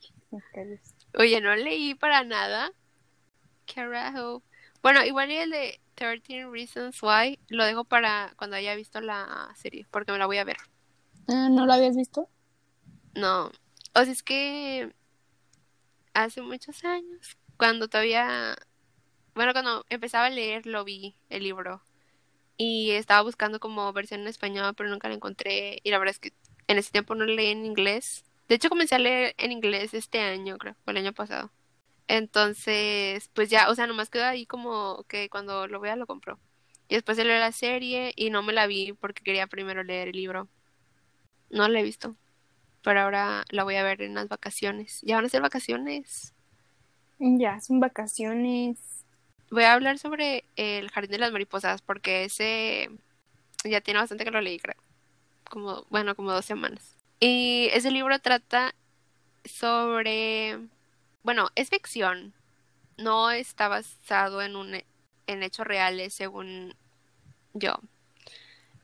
Oye, 1.18 1.42
no 1.42 1.56
leí 1.56 1.96
para 1.96 2.24
nada. 2.24 2.72
Carajo. 3.74 4.44
Bueno, 4.84 5.04
igual 5.04 5.32
el 5.32 5.50
de 5.50 5.80
13 5.96 6.46
Reasons 6.52 7.02
Why 7.02 7.40
lo 7.48 7.66
dejo 7.66 7.84
para 7.84 8.34
cuando 8.38 8.56
haya 8.56 8.76
visto 8.76 9.02
la 9.02 9.52
serie, 9.56 9.88
porque 9.90 10.12
me 10.12 10.20
la 10.20 10.28
voy 10.28 10.38
a 10.38 10.44
ver. 10.44 10.58
Ah, 11.28 11.50
¿No 11.50 11.66
lo 11.66 11.74
habías 11.74 11.96
visto? 11.96 12.30
No, 13.16 13.48
o 13.48 14.04
sea, 14.04 14.12
es 14.12 14.22
que 14.22 14.94
hace 16.14 16.42
muchos 16.44 16.84
años, 16.84 17.36
cuando 17.58 17.88
todavía, 17.88 18.56
bueno, 19.34 19.54
cuando 19.54 19.86
empezaba 19.90 20.28
a 20.28 20.30
leer, 20.30 20.68
lo 20.68 20.84
vi, 20.84 21.16
el 21.30 21.44
libro. 21.44 21.82
Y 22.58 22.92
estaba 22.92 23.24
buscando 23.24 23.60
como 23.60 23.92
versión 23.92 24.22
en 24.22 24.28
español, 24.28 24.76
pero 24.78 24.90
nunca 24.90 25.10
la 25.10 25.16
encontré. 25.16 25.80
Y 25.84 25.90
la 25.90 25.98
verdad 25.98 26.12
es 26.12 26.20
que 26.20 26.32
en 26.68 26.78
ese 26.78 26.92
tiempo 26.92 27.16
no 27.16 27.26
leí 27.26 27.48
en 27.48 27.66
inglés. 27.66 28.24
De 28.48 28.56
hecho, 28.56 28.70
comencé 28.70 28.96
a 28.96 29.00
leer 29.00 29.36
en 29.38 29.52
inglés 29.52 29.94
este 29.94 30.20
año, 30.20 30.58
creo, 30.58 30.76
o 30.86 30.92
el 30.92 30.98
año 30.98 31.14
pasado. 31.14 31.52
Entonces, 32.08 33.30
pues 33.34 33.50
ya, 33.50 33.70
o 33.70 33.76
sea, 33.76 33.88
nomás 33.88 34.10
quedó 34.10 34.26
ahí 34.26 34.46
como 34.46 35.04
que 35.08 35.30
cuando 35.30 35.68
lo 35.68 35.80
vea 35.80 35.96
lo 35.96 36.06
compro. 36.06 36.40
Y 36.88 36.96
después 36.96 37.18
de 37.18 37.26
leer 37.26 37.40
la 37.40 37.52
serie 37.52 38.14
y 38.16 38.30
no 38.30 38.44
me 38.44 38.54
la 38.54 38.68
vi 38.68 38.94
porque 38.94 39.24
quería 39.24 39.48
primero 39.48 39.84
leer 39.84 40.10
el 40.10 40.16
libro. 40.16 40.48
No 41.50 41.68
la 41.68 41.80
he 41.80 41.84
visto. 41.84 42.16
Pero 42.84 43.02
ahora 43.02 43.44
la 43.50 43.64
voy 43.64 43.76
a 43.76 43.84
ver 43.84 44.04
en 44.04 44.14
las 44.14 44.28
vacaciones. 44.28 45.02
Ya 45.02 45.16
van 45.16 45.26
a 45.26 45.30
ser 45.30 45.42
vacaciones. 45.42 46.36
Ya, 47.18 47.60
son 47.62 47.80
vacaciones. 47.80 48.78
Voy 49.50 49.64
a 49.64 49.74
hablar 49.74 49.98
sobre 49.98 50.44
el 50.56 50.92
Jardín 50.92 51.12
de 51.12 51.18
las 51.18 51.32
Mariposas 51.32 51.82
porque 51.82 52.26
ese 52.26 52.90
ya 53.64 53.82
tiene 53.82 54.00
bastante 54.00 54.24
que 54.26 54.32
lo 54.32 54.42
leí, 54.42 54.60
creo. 54.60 54.85
Como, 55.56 55.86
bueno, 55.90 56.16
como 56.18 56.34
dos 56.34 56.44
semanas. 56.44 56.98
Y 57.22 57.70
ese 57.72 57.90
libro 57.90 58.20
trata 58.20 58.76
sobre, 59.46 60.60
bueno, 61.24 61.48
es 61.56 61.70
ficción. 61.70 62.34
No 62.98 63.32
está 63.32 63.70
basado 63.70 64.42
en 64.42 64.58
un 64.58 64.84
en 65.28 65.44
hechos 65.44 65.66
reales, 65.66 66.14
según 66.14 66.76
yo. 67.54 67.80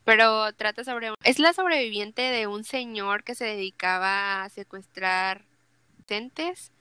Pero 0.05 0.53
trata 0.53 0.85
sobre 0.85 1.13
es 1.25 1.39
la 1.39 1.51
sobreviviente 1.51 2.21
de 2.21 2.47
un 2.47 2.63
señor 2.63 3.25
que 3.25 3.35
se 3.35 3.43
dedicaba 3.43 4.43
a 4.43 4.49
secuestrar 4.49 5.43
adolescentes 5.95 6.71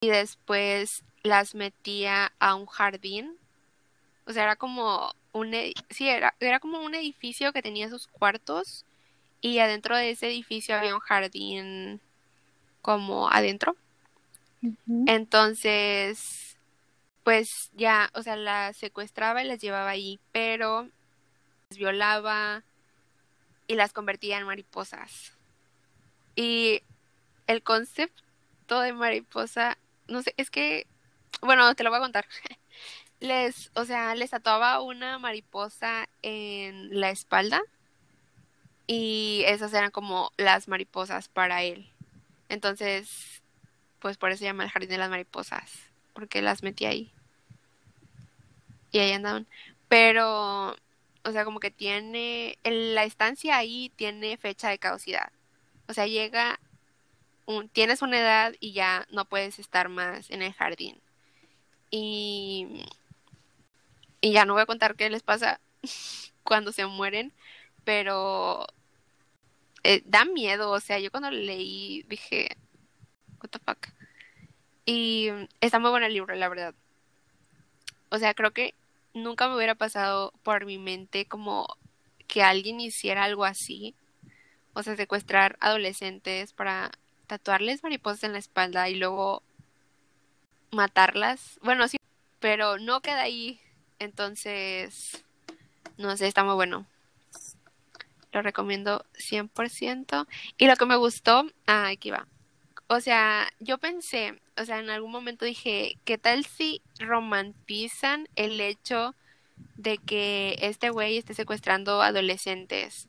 y 0.00 0.08
después 0.08 1.04
las 1.22 1.54
metía 1.54 2.32
a 2.38 2.54
un 2.54 2.64
jardín. 2.64 3.36
O 4.26 4.32
sea, 4.32 4.44
era 4.44 4.56
como 4.56 5.12
un 5.32 5.52
edi- 5.52 5.74
sí, 5.90 6.08
era, 6.08 6.34
era 6.40 6.60
como 6.60 6.80
un 6.80 6.94
edificio 6.94 7.52
que 7.52 7.60
tenía 7.60 7.90
sus 7.90 8.06
cuartos 8.06 8.86
y 9.40 9.58
adentro 9.58 9.96
de 9.96 10.10
ese 10.10 10.28
edificio 10.28 10.76
había 10.76 10.94
un 10.94 11.00
jardín 11.00 12.00
como 12.82 13.30
adentro. 13.30 13.76
Entonces, 15.06 16.56
pues 17.22 17.70
ya, 17.74 18.10
o 18.14 18.22
sea, 18.22 18.36
las 18.36 18.76
secuestraba 18.76 19.42
y 19.42 19.46
las 19.46 19.60
llevaba 19.60 19.90
ahí, 19.90 20.18
pero 20.32 20.88
las 21.70 21.78
violaba 21.78 22.64
y 23.66 23.74
las 23.74 23.92
convertía 23.92 24.38
en 24.38 24.46
mariposas. 24.46 25.36
Y 26.34 26.82
el 27.46 27.62
concepto 27.62 28.80
de 28.80 28.92
mariposa, 28.92 29.78
no 30.08 30.22
sé, 30.22 30.34
es 30.36 30.50
que, 30.50 30.86
bueno, 31.40 31.74
te 31.74 31.84
lo 31.84 31.90
voy 31.90 31.98
a 31.98 32.02
contar. 32.02 32.26
Les, 33.20 33.72
o 33.74 33.84
sea, 33.84 34.14
les 34.14 34.30
tatuaba 34.30 34.80
una 34.80 35.18
mariposa 35.18 36.08
en 36.22 37.00
la 37.00 37.10
espalda 37.10 37.60
y 38.88 39.44
esas 39.46 39.72
eran 39.74 39.90
como 39.90 40.32
las 40.38 40.66
mariposas 40.66 41.28
para 41.28 41.62
él. 41.62 41.92
Entonces, 42.48 43.42
pues 44.00 44.16
por 44.16 44.30
eso 44.30 44.38
se 44.38 44.46
llama 44.46 44.64
el 44.64 44.70
jardín 44.70 44.88
de 44.88 44.98
las 44.98 45.10
mariposas, 45.10 45.70
porque 46.14 46.40
las 46.40 46.62
metí 46.62 46.86
ahí. 46.86 47.12
Y 48.90 48.98
ahí 48.98 49.12
andaban. 49.12 49.46
Pero, 49.88 50.70
o 51.22 51.32
sea, 51.32 51.44
como 51.44 51.60
que 51.60 51.70
tiene, 51.70 52.58
en 52.64 52.94
la 52.94 53.04
estancia 53.04 53.58
ahí 53.58 53.92
tiene 53.94 54.38
fecha 54.38 54.70
de 54.70 54.78
caducidad. 54.78 55.30
O 55.86 55.92
sea, 55.92 56.06
llega, 56.06 56.58
un, 57.44 57.68
tienes 57.68 58.00
una 58.00 58.18
edad 58.18 58.54
y 58.58 58.72
ya 58.72 59.06
no 59.10 59.26
puedes 59.26 59.58
estar 59.58 59.90
más 59.90 60.30
en 60.30 60.40
el 60.40 60.54
jardín. 60.54 60.98
Y, 61.90 62.86
y 64.22 64.32
ya 64.32 64.46
no 64.46 64.54
voy 64.54 64.62
a 64.62 64.66
contar 64.66 64.96
qué 64.96 65.10
les 65.10 65.22
pasa 65.22 65.60
cuando 66.42 66.72
se 66.72 66.86
mueren, 66.86 67.34
pero 67.84 68.66
eh, 69.84 70.02
da 70.04 70.24
miedo. 70.24 70.70
O 70.70 70.80
sea, 70.80 70.98
yo 70.98 71.10
cuando 71.10 71.30
leí 71.30 72.02
dije, 72.08 72.56
what 73.40 73.50
the 73.50 73.58
fuck. 73.58 73.88
Y 74.84 75.28
está 75.60 75.78
muy 75.78 75.90
bueno 75.90 76.06
el 76.06 76.14
libro, 76.14 76.34
la 76.34 76.48
verdad. 76.48 76.74
O 78.10 78.18
sea, 78.18 78.34
creo 78.34 78.52
que 78.52 78.74
nunca 79.14 79.48
me 79.48 79.56
hubiera 79.56 79.74
pasado 79.74 80.32
por 80.42 80.64
mi 80.64 80.78
mente 80.78 81.26
como 81.26 81.76
que 82.26 82.42
alguien 82.42 82.80
hiciera 82.80 83.24
algo 83.24 83.44
así. 83.44 83.94
O 84.74 84.82
sea, 84.82 84.96
secuestrar 84.96 85.56
adolescentes 85.60 86.52
para 86.52 86.90
tatuarles 87.26 87.82
mariposas 87.82 88.24
en 88.24 88.32
la 88.32 88.38
espalda 88.38 88.88
y 88.88 88.94
luego 88.94 89.42
matarlas. 90.70 91.58
Bueno, 91.62 91.88
sí, 91.88 91.98
pero 92.40 92.78
no 92.78 93.00
queda 93.00 93.22
ahí. 93.22 93.60
Entonces, 93.98 95.24
no 95.96 96.16
sé, 96.16 96.28
está 96.28 96.44
muy 96.44 96.54
bueno. 96.54 96.86
Lo 98.32 98.42
recomiendo 98.42 99.04
100%. 99.14 100.26
Y 100.56 100.66
lo 100.66 100.76
que 100.76 100.86
me 100.86 100.96
gustó, 100.96 101.46
ah, 101.66 101.88
aquí 101.88 102.10
va. 102.10 102.26
O 102.88 103.00
sea, 103.00 103.48
yo 103.60 103.78
pensé, 103.78 104.40
o 104.56 104.64
sea, 104.64 104.78
en 104.80 104.90
algún 104.90 105.12
momento 105.12 105.44
dije, 105.44 105.98
¿qué 106.04 106.16
tal 106.16 106.44
si 106.46 106.80
romantizan 106.98 108.28
el 108.34 108.60
hecho 108.60 109.14
de 109.76 109.98
que 109.98 110.56
este 110.60 110.90
güey 110.90 111.18
esté 111.18 111.34
secuestrando 111.34 112.00
adolescentes? 112.02 113.08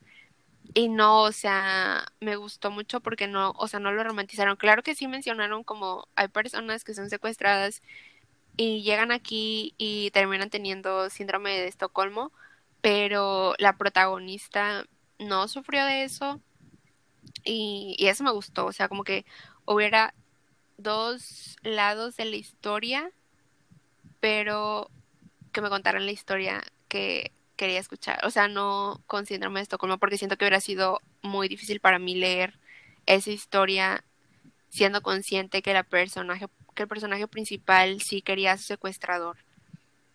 Y 0.74 0.90
no, 0.90 1.24
o 1.24 1.32
sea, 1.32 2.06
me 2.20 2.36
gustó 2.36 2.72
mucho 2.72 3.00
porque 3.00 3.28
no, 3.28 3.54
o 3.58 3.68
sea, 3.68 3.80
no 3.80 3.92
lo 3.92 4.04
romantizaron. 4.04 4.56
Claro 4.58 4.84
que 4.84 4.96
sí 4.96 5.08
mencionaron 5.08 5.64
como 5.64 6.08
hay 6.16 6.28
personas 6.28 6.84
que 6.84 6.94
son 6.94 7.10
secuestradas 7.10 7.82
y 8.58 8.84
llegan 8.84 9.12
aquí 9.12 9.74
y 9.78 10.12
terminan 10.12 10.50
teniendo 10.50 11.10
síndrome 11.10 11.52
de 11.52 11.68
Estocolmo, 11.68 12.32
pero 12.82 13.56
la 13.58 13.78
protagonista 13.78 14.86
no 15.20 15.48
sufrió 15.48 15.86
de 15.86 16.04
eso 16.04 16.42
y, 17.44 17.96
eso 18.00 18.24
me 18.24 18.32
gustó, 18.32 18.66
o 18.66 18.74
sea, 18.74 18.88
como 18.88 19.04
que 19.04 19.26
hubiera 19.66 20.14
dos 20.78 21.58
lados 21.62 22.16
de 22.16 22.26
la 22.26 22.36
historia, 22.38 23.12
pero 24.20 24.90
que 25.52 25.62
me 25.62 25.70
contaran 25.70 26.06
la 26.06 26.12
historia 26.12 26.64
que 26.88 27.32
quería 27.56 27.80
escuchar, 27.80 28.26
o 28.26 28.32
sea, 28.32 28.48
no 28.48 29.02
con 29.06 29.26
síndrome 29.26 29.60
de 29.60 29.64
Estocolmo, 29.64 29.98
porque 29.98 30.18
siento 30.18 30.38
que 30.38 30.46
hubiera 30.46 30.62
sido 30.62 31.02
muy 31.22 31.48
difícil 31.50 31.80
para 31.80 32.00
mí 32.00 32.16
leer 32.16 32.58
esa 33.06 33.32
historia 33.32 34.04
siendo 34.70 35.02
consciente 35.02 35.62
que 35.62 35.74
la 35.74 35.84
personaje 35.84 36.48
que 36.76 36.84
el 36.84 36.88
personaje 36.90 37.28
principal 37.28 38.00
sí 38.00 38.22
quería 38.22 38.54
a 38.54 38.58
su 38.58 38.64
secuestrador. 38.64 39.36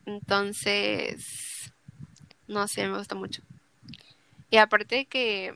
Entonces, 0.06 1.72
no 2.46 2.68
sé, 2.68 2.88
me 2.88 2.96
gusta 2.96 3.14
mucho. 3.14 3.42
Y 4.50 4.58
aparte 4.58 5.06
que 5.06 5.54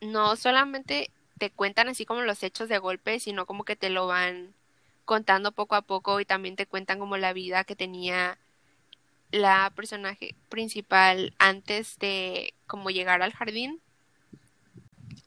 no 0.00 0.36
solamente 0.36 1.10
te 1.38 1.50
cuentan 1.50 1.88
así 1.88 2.04
como 2.04 2.22
los 2.22 2.42
hechos 2.42 2.68
de 2.68 2.78
golpe, 2.78 3.20
sino 3.20 3.46
como 3.46 3.64
que 3.64 3.76
te 3.76 3.90
lo 3.90 4.06
van 4.06 4.52
contando 5.04 5.52
poco 5.52 5.74
a 5.74 5.82
poco 5.82 6.20
y 6.20 6.24
también 6.24 6.56
te 6.56 6.66
cuentan 6.66 6.98
como 6.98 7.16
la 7.16 7.32
vida 7.32 7.64
que 7.64 7.76
tenía 7.76 8.36
la 9.30 9.72
personaje 9.74 10.34
principal 10.48 11.34
antes 11.38 11.98
de 11.98 12.52
como 12.66 12.90
llegar 12.90 13.22
al 13.22 13.32
jardín. 13.32 13.80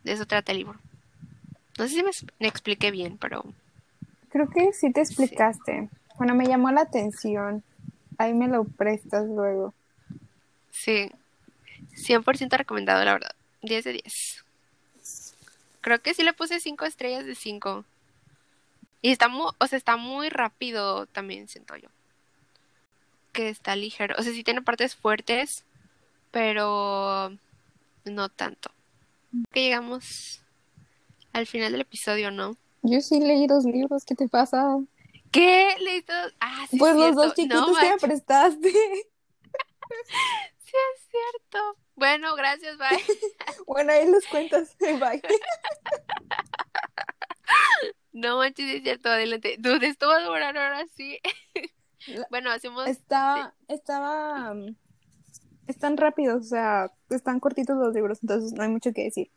De 0.04 0.14
eso 0.14 0.26
trata 0.26 0.52
el 0.52 0.60
libro. 0.60 0.80
No 1.78 1.88
sé 1.88 1.96
si 1.96 2.04
me, 2.04 2.12
me 2.40 2.48
expliqué 2.48 2.92
bien, 2.92 3.18
pero... 3.18 3.44
Creo 4.30 4.50
que 4.50 4.72
sí 4.74 4.92
te 4.92 5.02
explicaste. 5.02 5.90
Bueno, 6.18 6.36
me 6.36 6.46
llamó 6.46 6.72
la 6.72 6.82
atención. 6.82 7.64
Ahí 8.18 8.34
me 8.34 8.48
lo 8.48 8.64
prestas 8.64 9.26
luego. 9.28 9.74
Sí, 10.70 11.12
100% 12.08 12.58
recomendado, 12.58 13.04
la 13.04 13.14
verdad. 13.14 13.36
10 13.62 13.84
de 13.84 13.94
10. 13.94 14.46
Creo 15.82 16.02
que 16.02 16.14
sí 16.14 16.24
le 16.24 16.34
puse 16.34 16.60
5 16.60 16.86
estrellas 16.86 17.26
de 17.26 17.36
5. 17.36 17.84
Y 19.02 19.12
está 19.12 19.28
muy, 19.28 19.52
o 19.58 19.68
sea, 19.68 19.78
está 19.78 19.98
muy 19.98 20.30
rápido 20.30 21.08
también, 21.08 21.48
siento 21.48 21.76
yo 21.76 21.90
que 23.32 23.50
está 23.50 23.76
ligero. 23.76 24.16
O 24.18 24.24
sea, 24.24 24.34
sí 24.34 24.44
tiene 24.44 24.62
partes 24.62 24.96
fuertes, 24.96 25.64
pero 26.32 27.32
no 28.06 28.30
tanto. 28.30 28.72
Que 29.52 29.64
llegamos 29.64 30.42
al 31.34 31.48
final 31.48 31.72
del 31.72 31.82
episodio, 31.82 32.32
¿no? 32.32 32.58
Yo 32.84 33.00
sí 33.02 33.20
leí 33.20 33.48
dos 33.48 33.64
libros, 33.64 34.06
¿qué 34.06 34.16
te 34.16 34.28
pasa? 34.28 34.80
¿Qué? 35.32 35.76
¿Leí 35.80 36.02
dos? 36.02 36.34
Ah, 36.40 36.66
sí, 36.70 36.78
Pues 36.78 36.96
los 36.96 37.16
dos 37.16 37.34
chiquitos 37.34 37.78
que 37.78 37.90
me 37.90 37.98
prestaste. 37.98 38.72
sí, 38.72 40.74
es 40.74 41.08
cierto. 41.10 41.78
Bueno, 42.02 42.36
gracias, 42.36 42.80
bye. 42.80 42.88
bueno, 43.68 43.92
ahí 43.92 44.10
los 44.10 44.26
cuentas, 44.26 44.76
bye. 44.80 45.22
no 48.12 48.38
manches, 48.38 48.74
es 48.74 48.82
cierto, 48.82 49.10
adelante. 49.10 49.58
Dude, 49.60 49.86
esto 49.86 50.08
va 50.08 50.16
a 50.16 50.24
durar 50.24 50.58
ahora 50.58 50.84
sí. 50.96 51.20
Bueno, 52.32 52.50
hacemos... 52.50 52.88
Estaba, 52.88 53.54
estaba, 53.68 54.56
están 55.68 55.96
rápidos, 55.96 56.48
o 56.48 56.50
sea, 56.50 56.92
están 57.12 57.40
cortitos 57.40 57.78
los 57.78 57.94
libros, 57.94 58.18
entonces 58.24 58.52
no 58.54 58.64
hay 58.64 58.70
mucho 58.70 58.94
que 58.94 59.04
decir. 59.04 59.30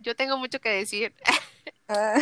Yo 0.00 0.16
tengo 0.16 0.38
mucho 0.38 0.60
que 0.60 0.70
decir. 0.70 1.14
Ah. 1.86 2.18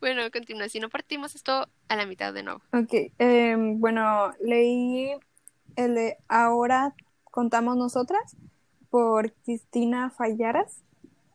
Bueno, 0.00 0.30
continúa. 0.30 0.68
Si 0.68 0.78
no 0.78 0.90
partimos 0.90 1.34
esto 1.34 1.68
a 1.88 1.96
la 1.96 2.06
mitad 2.06 2.32
de 2.32 2.44
nuevo. 2.44 2.62
Ok, 2.72 3.10
em, 3.18 3.80
bueno, 3.80 4.32
leí 4.38 5.10
el 5.74 5.96
de 5.96 6.18
Ahora 6.28 6.94
contamos 7.38 7.76
nosotras 7.76 8.36
por 8.90 9.32
Cristina 9.44 10.10
Fallaras. 10.10 10.82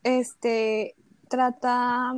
Este 0.03 0.95
trata 1.29 2.11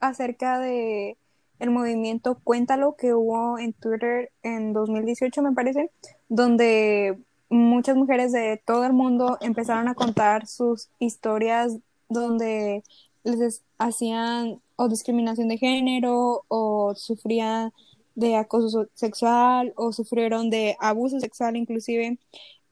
acerca 0.00 0.58
de 0.58 1.18
el 1.58 1.70
movimiento 1.70 2.38
Cuéntalo 2.42 2.96
que 2.96 3.12
hubo 3.12 3.58
en 3.58 3.74
Twitter 3.74 4.32
en 4.42 4.72
2018, 4.72 5.42
me 5.42 5.52
parece, 5.52 5.90
donde 6.30 7.18
muchas 7.50 7.94
mujeres 7.94 8.32
de 8.32 8.56
todo 8.64 8.86
el 8.86 8.94
mundo 8.94 9.36
empezaron 9.42 9.88
a 9.88 9.94
contar 9.94 10.46
sus 10.46 10.88
historias 10.98 11.76
donde 12.08 12.84
les 13.22 13.62
hacían 13.76 14.62
o 14.76 14.88
discriminación 14.88 15.48
de 15.48 15.58
género 15.58 16.46
o 16.48 16.94
sufrían 16.94 17.70
de 18.14 18.36
acoso 18.36 18.86
sexual 18.94 19.72
o 19.76 19.92
sufrieron 19.92 20.48
de 20.50 20.76
abuso 20.80 21.20
sexual 21.20 21.56
inclusive 21.56 22.18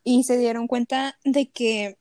y 0.04 0.24
se 0.24 0.38
dieron 0.38 0.66
cuenta 0.66 1.18
de 1.24 1.48
que 1.50 1.98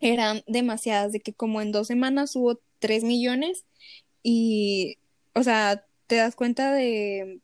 eran 0.00 0.42
demasiadas, 0.46 1.12
de 1.12 1.20
que 1.20 1.32
como 1.32 1.60
en 1.60 1.72
dos 1.72 1.86
semanas 1.86 2.34
hubo 2.36 2.60
tres 2.78 3.04
millones 3.04 3.64
y, 4.22 4.98
o 5.34 5.42
sea, 5.42 5.84
te 6.06 6.16
das 6.16 6.34
cuenta 6.34 6.72
de, 6.72 7.40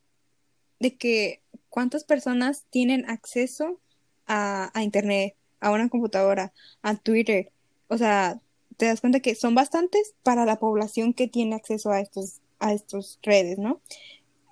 de 0.80 0.96
que 0.96 1.42
cuántas 1.68 2.04
personas 2.04 2.64
tienen 2.70 3.08
acceso 3.08 3.80
a, 4.26 4.72
Internet, 4.82 5.36
a 5.60 5.70
una 5.70 5.88
computadora, 5.88 6.52
a 6.82 6.96
Twitter. 6.96 7.52
O 7.88 7.98
sea, 7.98 8.40
te 8.76 8.86
das 8.86 9.00
cuenta 9.00 9.20
que 9.20 9.34
son 9.34 9.54
bastantes 9.54 10.14
para 10.22 10.44
la 10.44 10.58
población 10.58 11.12
que 11.12 11.28
tiene 11.28 11.54
acceso 11.54 11.90
a 11.90 12.00
estos, 12.00 12.40
a 12.58 12.72
estos 12.72 13.18
redes, 13.22 13.58
¿no? 13.58 13.80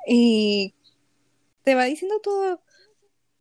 Y 0.06 0.74
te 1.62 1.74
va 1.74 1.84
diciendo 1.84 2.20
todo, 2.22 2.60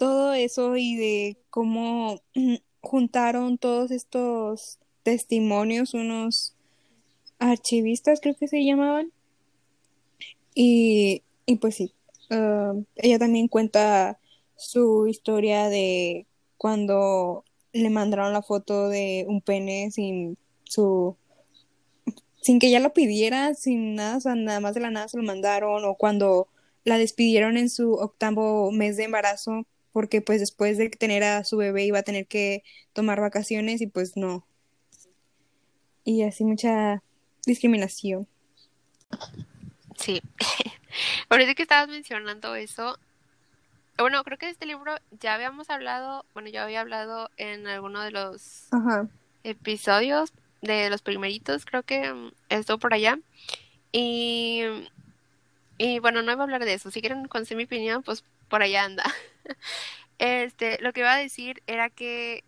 todo 0.03 0.33
eso 0.33 0.75
y 0.75 0.97
de 0.97 1.37
cómo 1.49 2.19
juntaron 2.81 3.57
todos 3.57 3.89
estos 3.89 4.77
testimonios, 5.01 5.93
unos 5.93 6.55
archivistas 7.39 8.19
creo 8.19 8.35
que 8.35 8.49
se 8.49 8.65
llamaban, 8.65 9.13
y, 10.53 11.23
y 11.45 11.55
pues 11.55 11.75
sí, 11.75 11.93
ah, 12.31 12.73
ella 12.97 13.17
también 13.17 13.47
cuenta 13.47 14.19
su 14.57 15.07
historia 15.07 15.69
de 15.69 16.27
cuando 16.57 17.45
le 17.71 17.89
mandaron 17.89 18.33
la 18.33 18.41
foto 18.41 18.89
de 18.89 19.23
un 19.29 19.39
pene 19.39 19.89
sin 19.89 20.37
su 20.65 21.15
sin 22.41 22.59
que 22.59 22.67
ella 22.67 22.81
lo 22.81 22.91
pidiera, 22.91 23.53
sin 23.53 23.95
nada, 23.95 24.35
nada 24.35 24.59
más 24.59 24.73
de 24.73 24.81
la 24.81 24.91
nada 24.91 25.07
se 25.07 25.15
lo 25.15 25.23
mandaron, 25.23 25.85
o 25.85 25.95
cuando 25.95 26.49
la 26.83 26.97
despidieron 26.97 27.55
en 27.55 27.69
su 27.69 27.93
octavo 27.93 28.69
mes 28.73 28.97
de 28.97 29.05
embarazo, 29.05 29.65
porque 29.93 30.21
pues 30.21 30.39
después 30.39 30.77
de 30.77 30.89
tener 30.89 31.23
a 31.23 31.43
su 31.45 31.55
bebé 31.55 31.85
iba 31.85 31.99
a 31.99 32.03
tener 32.03 32.27
que 32.27 32.63
tomar 32.91 33.21
vacaciones 33.21 33.79
y 33.79 33.87
pues 33.87 34.17
no. 34.17 34.45
Y 36.03 36.23
así 36.23 36.43
mucha 36.43 37.01
discriminación. 37.45 38.27
Sí. 39.97 40.21
Ahorita 41.29 41.55
que 41.55 41.63
estabas 41.63 41.87
mencionando 41.87 42.55
eso, 42.55 42.99
bueno, 43.97 44.23
creo 44.23 44.37
que 44.37 44.47
de 44.47 44.51
este 44.51 44.65
libro 44.65 44.95
ya 45.21 45.35
habíamos 45.35 45.69
hablado, 45.69 46.25
bueno, 46.33 46.49
yo 46.49 46.61
había 46.61 46.81
hablado 46.81 47.29
en 47.37 47.67
alguno 47.67 48.01
de 48.01 48.11
los 48.11 48.67
episodios 49.43 50.33
de 50.61 50.89
los 50.89 51.01
primeritos, 51.01 51.65
creo 51.65 51.83
que 51.83 52.11
mm, 52.11 52.31
estuvo 52.49 52.79
por 52.79 52.93
allá. 52.93 53.19
Y, 53.91 54.63
y 55.77 55.99
bueno, 55.99 56.23
no 56.23 56.31
iba 56.31 56.41
a 56.41 56.45
hablar 56.45 56.65
de 56.65 56.73
eso. 56.73 56.89
Si 56.89 57.01
quieren 57.01 57.27
conocer 57.27 57.55
mi 57.55 57.65
opinión, 57.65 58.01
pues 58.01 58.23
por 58.49 58.63
allá 58.63 58.83
anda. 58.83 59.03
Este, 60.19 60.79
lo 60.81 60.93
que 60.93 61.01
iba 61.01 61.13
a 61.13 61.17
decir 61.17 61.63
era 61.67 61.89
que 61.89 62.43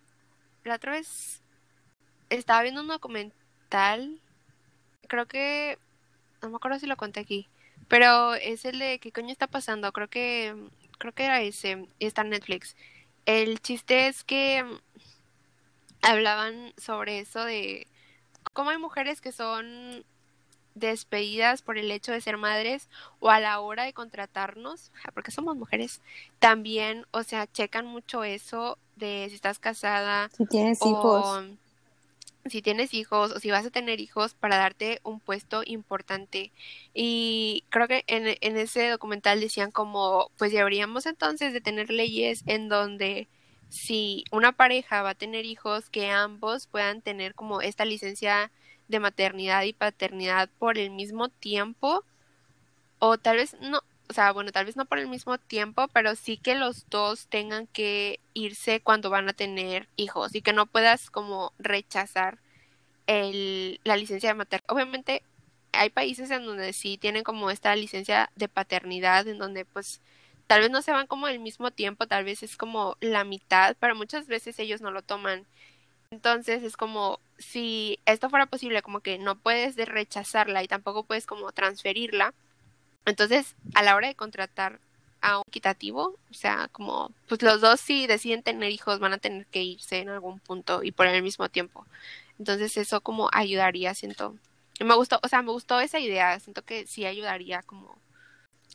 la 0.63 0.75
otra 0.75 0.93
vez 0.93 1.41
estaba 2.29 2.61
viendo 2.61 2.81
un 2.81 2.87
documental, 2.87 4.21
creo 5.07 5.25
que 5.25 5.77
no 6.41 6.49
me 6.51 6.55
acuerdo 6.55 6.79
si 6.79 6.85
lo 6.85 6.95
conté 6.95 7.19
aquí, 7.19 7.49
pero 7.87 8.35
es 8.35 8.65
el 8.65 8.79
de 8.79 8.99
qué 8.99 9.11
coño 9.11 9.31
está 9.31 9.47
pasando, 9.47 9.91
creo 9.91 10.07
que 10.07 10.55
creo 10.97 11.13
que 11.13 11.25
era 11.25 11.41
ese, 11.41 11.87
y 11.99 12.05
está 12.05 12.21
en 12.21 12.29
Netflix. 12.29 12.75
El 13.25 13.59
chiste 13.59 14.07
es 14.07 14.23
que 14.23 14.63
hablaban 16.01 16.73
sobre 16.77 17.19
eso 17.19 17.43
de 17.43 17.87
cómo 18.53 18.69
hay 18.69 18.77
mujeres 18.77 19.21
que 19.21 19.31
son 19.31 20.05
despedidas 20.75 21.61
por 21.61 21.77
el 21.77 21.89
hecho 21.89 22.11
de 22.11 22.21
ser 22.21 22.37
madres 22.37 22.89
o 23.19 23.29
a 23.29 23.39
la 23.39 23.59
hora 23.59 23.85
de 23.85 23.93
contratarnos, 23.93 24.91
porque 25.13 25.31
somos 25.31 25.55
mujeres, 25.55 26.01
también, 26.39 27.05
o 27.11 27.23
sea, 27.23 27.47
checan 27.51 27.85
mucho 27.85 28.23
eso 28.23 28.77
de 28.95 29.25
si 29.29 29.35
estás 29.35 29.57
casada. 29.57 30.29
Si 30.37 30.45
tienes 30.45 30.79
hijos. 30.85 31.45
Si 32.47 32.61
tienes 32.61 32.93
hijos 32.93 33.31
o 33.31 33.39
si 33.39 33.49
vas 33.49 33.65
a 33.65 33.71
tener 33.71 33.99
hijos 33.99 34.35
para 34.35 34.57
darte 34.57 34.99
un 35.03 35.19
puesto 35.19 35.63
importante. 35.65 36.51
Y 36.93 37.63
creo 37.69 37.87
que 37.87 38.03
en, 38.05 38.37
en 38.39 38.57
ese 38.57 38.87
documental 38.89 39.39
decían 39.39 39.71
como, 39.71 40.29
pues 40.37 40.51
deberíamos 40.51 41.07
entonces 41.07 41.53
de 41.53 41.61
tener 41.61 41.89
leyes 41.89 42.43
en 42.45 42.69
donde 42.69 43.27
si 43.69 44.25
una 44.31 44.51
pareja 44.51 45.01
va 45.01 45.11
a 45.11 45.15
tener 45.15 45.45
hijos, 45.45 45.89
que 45.89 46.11
ambos 46.11 46.67
puedan 46.67 47.01
tener 47.01 47.33
como 47.33 47.61
esta 47.61 47.83
licencia 47.83 48.51
de 48.87 48.99
maternidad 48.99 49.63
y 49.63 49.73
paternidad 49.73 50.49
por 50.59 50.77
el 50.77 50.91
mismo 50.91 51.29
tiempo 51.29 52.03
o 52.99 53.17
tal 53.17 53.37
vez 53.37 53.55
no, 53.61 53.81
o 54.09 54.13
sea, 54.13 54.31
bueno, 54.31 54.51
tal 54.51 54.65
vez 54.65 54.75
no 54.75 54.85
por 54.85 54.99
el 54.99 55.07
mismo 55.07 55.37
tiempo, 55.37 55.87
pero 55.89 56.15
sí 56.15 56.37
que 56.37 56.55
los 56.55 56.89
dos 56.89 57.27
tengan 57.27 57.67
que 57.67 58.19
irse 58.33 58.79
cuando 58.81 59.09
van 59.09 59.27
a 59.29 59.33
tener 59.33 59.87
hijos 59.95 60.35
y 60.35 60.41
que 60.41 60.53
no 60.53 60.65
puedas 60.65 61.09
como 61.09 61.53
rechazar 61.59 62.37
el, 63.07 63.79
la 63.83 63.97
licencia 63.97 64.29
de 64.29 64.35
maternidad. 64.35 64.71
Obviamente 64.73 65.23
hay 65.71 65.89
países 65.89 66.31
en 66.31 66.45
donde 66.45 66.73
sí 66.73 66.97
tienen 66.97 67.23
como 67.23 67.49
esta 67.49 67.75
licencia 67.75 68.31
de 68.35 68.47
paternidad, 68.47 69.27
en 69.27 69.37
donde 69.39 69.65
pues 69.65 70.01
tal 70.47 70.61
vez 70.61 70.71
no 70.71 70.81
se 70.81 70.91
van 70.91 71.07
como 71.07 71.27
el 71.27 71.39
mismo 71.39 71.71
tiempo, 71.71 72.07
tal 72.07 72.23
vez 72.25 72.43
es 72.43 72.57
como 72.57 72.97
la 73.01 73.23
mitad, 73.23 73.75
pero 73.79 73.95
muchas 73.95 74.27
veces 74.27 74.59
ellos 74.59 74.81
no 74.81 74.91
lo 74.91 75.01
toman. 75.01 75.45
Entonces 76.11 76.63
es 76.63 76.77
como 76.77 77.19
si 77.37 77.99
esto 78.05 78.29
fuera 78.29 78.45
posible, 78.45 78.81
como 78.81 79.01
que 79.01 79.17
no 79.17 79.35
puedes 79.35 79.75
rechazarla 79.75 80.63
y 80.63 80.67
tampoco 80.67 81.03
puedes 81.03 81.25
como 81.25 81.51
transferirla, 81.51 82.33
entonces, 83.05 83.55
a 83.75 83.83
la 83.83 83.95
hora 83.95 84.07
de 84.07 84.15
contratar 84.15 84.79
a 85.21 85.37
un 85.37 85.43
equitativo, 85.47 86.17
o 86.29 86.33
sea, 86.33 86.67
como, 86.71 87.11
pues 87.27 87.41
los 87.41 87.61
dos 87.61 87.79
si 87.79 88.07
deciden 88.07 88.43
tener 88.43 88.71
hijos 88.71 88.99
van 88.99 89.13
a 89.13 89.17
tener 89.17 89.45
que 89.47 89.63
irse 89.63 89.99
en 89.99 90.09
algún 90.09 90.39
punto 90.39 90.83
y 90.83 90.91
por 90.91 91.07
el 91.07 91.23
mismo 91.23 91.49
tiempo. 91.49 91.85
Entonces 92.39 92.77
eso 92.77 93.01
como 93.01 93.29
ayudaría, 93.31 93.93
siento. 93.93 94.35
Y 94.79 94.83
me 94.83 94.95
gustó, 94.95 95.19
o 95.23 95.27
sea, 95.27 95.41
me 95.41 95.51
gustó 95.51 95.79
esa 95.79 95.99
idea, 95.99 96.39
siento 96.39 96.63
que 96.63 96.85
sí 96.87 97.05
ayudaría 97.05 97.61
como 97.63 97.95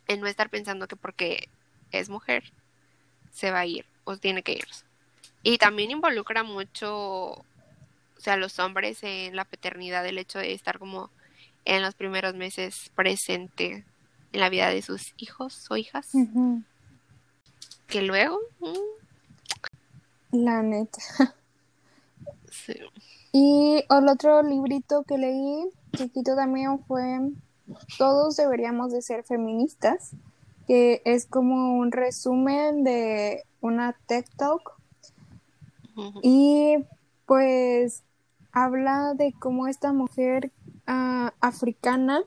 en 0.07 0.21
no 0.21 0.27
estar 0.27 0.49
pensando 0.49 0.87
que 0.87 0.95
porque 0.95 1.49
es 1.91 2.09
mujer 2.09 2.51
se 3.31 3.51
va 3.51 3.59
a 3.59 3.65
ir 3.65 3.85
o 4.03 4.17
tiene 4.17 4.43
que 4.43 4.53
irse. 4.53 4.85
Y 5.43 5.57
también 5.57 5.91
involucra 5.91 6.43
mucho, 6.43 7.45
o 8.21 8.23
sea, 8.23 8.37
los 8.37 8.59
hombres 8.59 8.99
en 9.01 9.35
la 9.35 9.45
paternidad, 9.45 10.05
el 10.05 10.19
hecho 10.19 10.37
de 10.37 10.53
estar 10.53 10.77
como 10.77 11.09
en 11.65 11.81
los 11.81 11.95
primeros 11.95 12.35
meses 12.35 12.91
presente 12.93 13.83
en 14.31 14.39
la 14.39 14.49
vida 14.49 14.69
de 14.69 14.83
sus 14.83 15.15
hijos 15.17 15.65
o 15.71 15.75
hijas. 15.75 16.11
Que 17.87 18.03
luego... 18.03 18.37
Mm. 18.59 20.37
La 20.43 20.61
neta. 20.61 20.99
Sí. 22.51 22.75
Y 23.31 23.83
el 23.89 24.07
otro 24.07 24.43
librito 24.43 25.01
que 25.03 25.17
leí, 25.17 25.71
chiquito 25.97 26.35
también, 26.35 26.77
fue 26.85 27.31
Todos 27.97 28.35
deberíamos 28.35 28.91
de 28.91 29.01
ser 29.01 29.23
feministas, 29.23 30.11
que 30.67 31.01
es 31.05 31.25
como 31.25 31.75
un 31.77 31.91
resumen 31.91 32.83
de 32.83 33.45
una 33.61 33.93
TED 34.05 34.25
Talk. 34.37 34.73
Y 36.21 36.75
pues 37.25 38.03
habla 38.51 39.13
de 39.15 39.33
cómo 39.39 39.67
esta 39.67 39.93
mujer 39.93 40.51
ah, 40.87 41.33
africana 41.41 42.23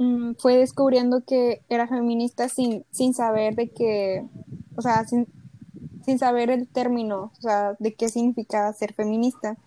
Mm, 0.00 0.32
fue 0.38 0.56
descubriendo 0.56 1.22
que 1.26 1.60
era 1.68 1.86
feminista 1.86 2.48
sin, 2.48 2.86
sin 2.90 3.12
saber 3.12 3.54
de 3.54 3.68
que, 3.70 4.24
o 4.74 4.80
sea, 4.80 5.04
sin, 5.06 5.26
sin 6.06 6.18
saber 6.18 6.50
el 6.50 6.66
término, 6.68 7.30
o 7.36 7.42
sea, 7.42 7.74
de 7.78 7.94
qué 7.94 8.08
significa 8.08 8.72
ser 8.72 8.94
feminista. 8.94 9.58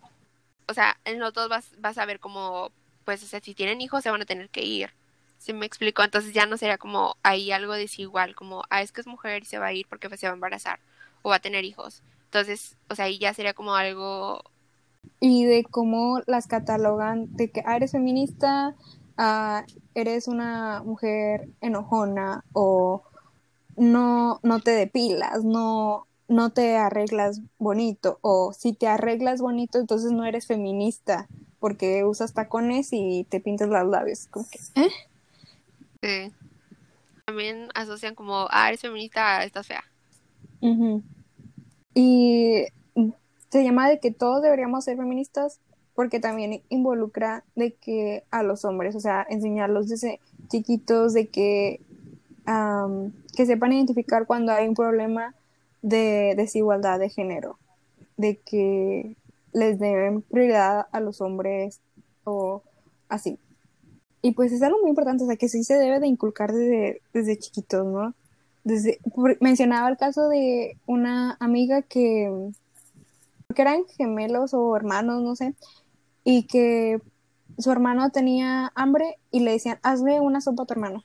O 0.67 0.73
sea, 0.73 0.97
en 1.05 1.19
los 1.19 1.35
dos 1.35 1.49
vas, 1.49 1.97
a 1.99 2.05
ver 2.07 2.19
como, 2.19 2.71
pues, 3.05 3.21
o 3.23 3.27
sea, 3.27 3.41
si 3.41 3.53
tienen 3.53 3.79
hijos 3.79 4.01
se 4.01 4.09
van 4.09 4.23
a 4.23 4.25
tener 4.25 4.49
que 4.49 4.63
ir. 4.63 4.89
¿Sí 5.37 5.53
me 5.53 5.67
explico? 5.67 6.03
Entonces 6.03 6.33
ya 6.33 6.47
no 6.47 6.57
sería 6.57 6.79
como 6.79 7.15
ahí 7.21 7.51
algo 7.51 7.73
desigual, 7.73 8.33
como, 8.33 8.63
ah, 8.71 8.81
es 8.81 8.91
que 8.91 9.01
es 9.01 9.07
mujer 9.07 9.43
y 9.43 9.45
se 9.45 9.59
va 9.59 9.67
a 9.67 9.73
ir 9.73 9.85
porque 9.87 10.09
se 10.17 10.25
va 10.25 10.31
a 10.33 10.35
embarazar 10.35 10.79
o 11.21 11.29
va 11.29 11.35
a 11.35 11.39
tener 11.41 11.63
hijos. 11.63 12.01
Entonces, 12.25 12.75
o 12.89 12.95
sea, 12.95 13.05
ahí 13.05 13.19
ya 13.19 13.35
sería 13.35 13.53
como 13.53 13.75
algo... 13.75 14.43
Y 15.19 15.45
de 15.45 15.63
cómo 15.63 16.21
las 16.27 16.47
catalogan, 16.47 17.35
de 17.35 17.49
que, 17.51 17.63
ah, 17.65 17.75
eres 17.77 17.91
feminista, 17.91 18.75
ah, 19.17 19.65
eres 19.95 20.27
una 20.27 20.83
mujer 20.83 21.49
enojona 21.61 22.43
o 22.53 23.03
no, 23.77 24.39
no 24.43 24.59
te 24.59 24.71
depilas, 24.71 25.43
no, 25.43 26.07
no 26.27 26.51
te 26.51 26.77
arreglas 26.77 27.41
bonito 27.57 28.19
o 28.21 28.53
si 28.53 28.73
te 28.73 28.87
arreglas 28.87 29.41
bonito 29.41 29.79
entonces 29.79 30.11
no 30.11 30.25
eres 30.25 30.47
feminista 30.47 31.27
porque 31.59 32.03
usas 32.03 32.33
tacones 32.33 32.89
y 32.91 33.25
te 33.29 33.39
pintas 33.39 33.69
los 33.69 33.87
labios. 33.87 34.27
Como 34.29 34.45
que, 34.49 34.59
¿eh? 34.81 34.89
Sí. 36.01 36.33
También 37.25 37.69
asocian 37.73 38.15
como, 38.15 38.47
ah, 38.49 38.67
eres 38.67 38.81
feminista, 38.81 39.41
estás 39.45 39.67
fea. 39.67 39.83
Y 41.93 42.65
se 43.53 43.63
llama 43.63 43.87
de 43.87 43.99
que 43.99 44.09
todos 44.09 44.41
deberíamos 44.41 44.83
ser 44.83 44.97
feministas, 44.97 45.59
porque 45.93 46.19
también 46.19 46.63
involucra 46.69 47.43
de 47.55 47.73
que 47.73 48.23
a 48.31 48.41
los 48.41 48.65
hombres, 48.65 48.95
o 48.95 48.99
sea, 48.99 49.27
enseñarlos 49.29 49.87
desde 49.87 50.19
chiquitos 50.47 51.13
de 51.13 51.27
que, 51.27 51.79
que 53.37 53.45
sepan 53.45 53.73
identificar 53.73 54.25
cuando 54.25 54.51
hay 54.51 54.67
un 54.67 54.73
problema 54.73 55.35
de 55.83 56.33
desigualdad 56.35 56.97
de 56.97 57.09
género, 57.09 57.59
de 58.17 58.37
que 58.37 59.15
les 59.53 59.77
den 59.77 60.23
prioridad 60.23 60.87
a 60.91 60.99
los 60.99 61.21
hombres 61.21 61.79
o 62.23 62.63
así. 63.07 63.37
Y 64.23 64.31
pues 64.31 64.51
es 64.51 64.63
algo 64.63 64.79
muy 64.81 64.89
importante, 64.89 65.25
o 65.25 65.27
sea, 65.27 65.35
que 65.35 65.47
sí 65.47 65.63
se 65.63 65.75
debe 65.75 65.99
de 65.99 66.07
inculcar 66.07 66.53
desde, 66.53 67.03
desde 67.13 67.37
chiquitos, 67.37 67.85
¿no? 67.85 68.15
Desde, 68.63 68.97
mencionaba 69.41 69.89
el 69.89 69.97
caso 69.97 70.27
de 70.27 70.75
una 70.87 71.37
amiga 71.39 71.83
que, 71.83 72.51
que 73.53 73.61
eran 73.61 73.85
gemelos 73.97 74.53
o 74.53 74.75
hermanos, 74.75 75.21
no 75.21 75.35
sé, 75.35 75.55
y 76.23 76.47
que 76.47 76.99
su 77.57 77.71
hermano 77.71 78.09
tenía 78.09 78.71
hambre 78.75 79.17
y 79.31 79.41
le 79.41 79.51
decían, 79.51 79.79
hazle 79.83 80.19
una 80.19 80.41
sopa 80.41 80.63
a 80.63 80.65
tu 80.65 80.73
hermano. 80.73 81.03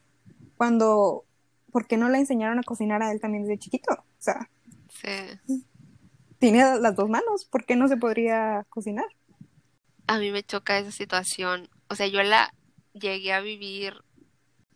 Cuando, 0.56 1.24
¿por 1.70 1.86
qué 1.86 1.96
no 1.96 2.08
le 2.08 2.18
enseñaron 2.18 2.58
a 2.58 2.62
cocinar 2.62 3.02
a 3.02 3.12
él 3.12 3.20
también 3.20 3.44
desde 3.44 3.58
chiquito? 3.58 3.92
O 3.92 4.20
sea, 4.20 4.50
sí. 4.88 5.64
tiene 6.38 6.78
las 6.78 6.96
dos 6.96 7.08
manos, 7.08 7.44
¿por 7.44 7.64
qué 7.64 7.76
no 7.76 7.88
se 7.88 7.96
podría 7.96 8.64
cocinar? 8.68 9.06
A 10.06 10.18
mí 10.18 10.30
me 10.30 10.42
choca 10.42 10.78
esa 10.78 10.90
situación. 10.90 11.68
O 11.88 11.94
sea, 11.94 12.06
yo 12.06 12.22
la 12.22 12.52
llegué 12.94 13.32
a 13.32 13.40
vivir 13.40 13.94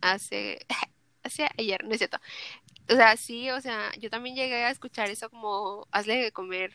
hace, 0.00 0.58
hace 1.22 1.48
ayer, 1.58 1.85
no 1.85 1.92
es 1.92 1.98
cierto. 1.98 2.18
O 2.90 2.94
sea, 2.94 3.16
sí, 3.16 3.50
o 3.50 3.61
sea, 3.61 3.90
yo 3.98 4.11
también 4.11 4.37
llegué 4.37 4.64
a 4.64 4.70
escuchar 4.70 5.08
eso 5.08 5.30
como, 5.30 5.87
hazle 5.92 6.16
de 6.16 6.32
comer 6.32 6.72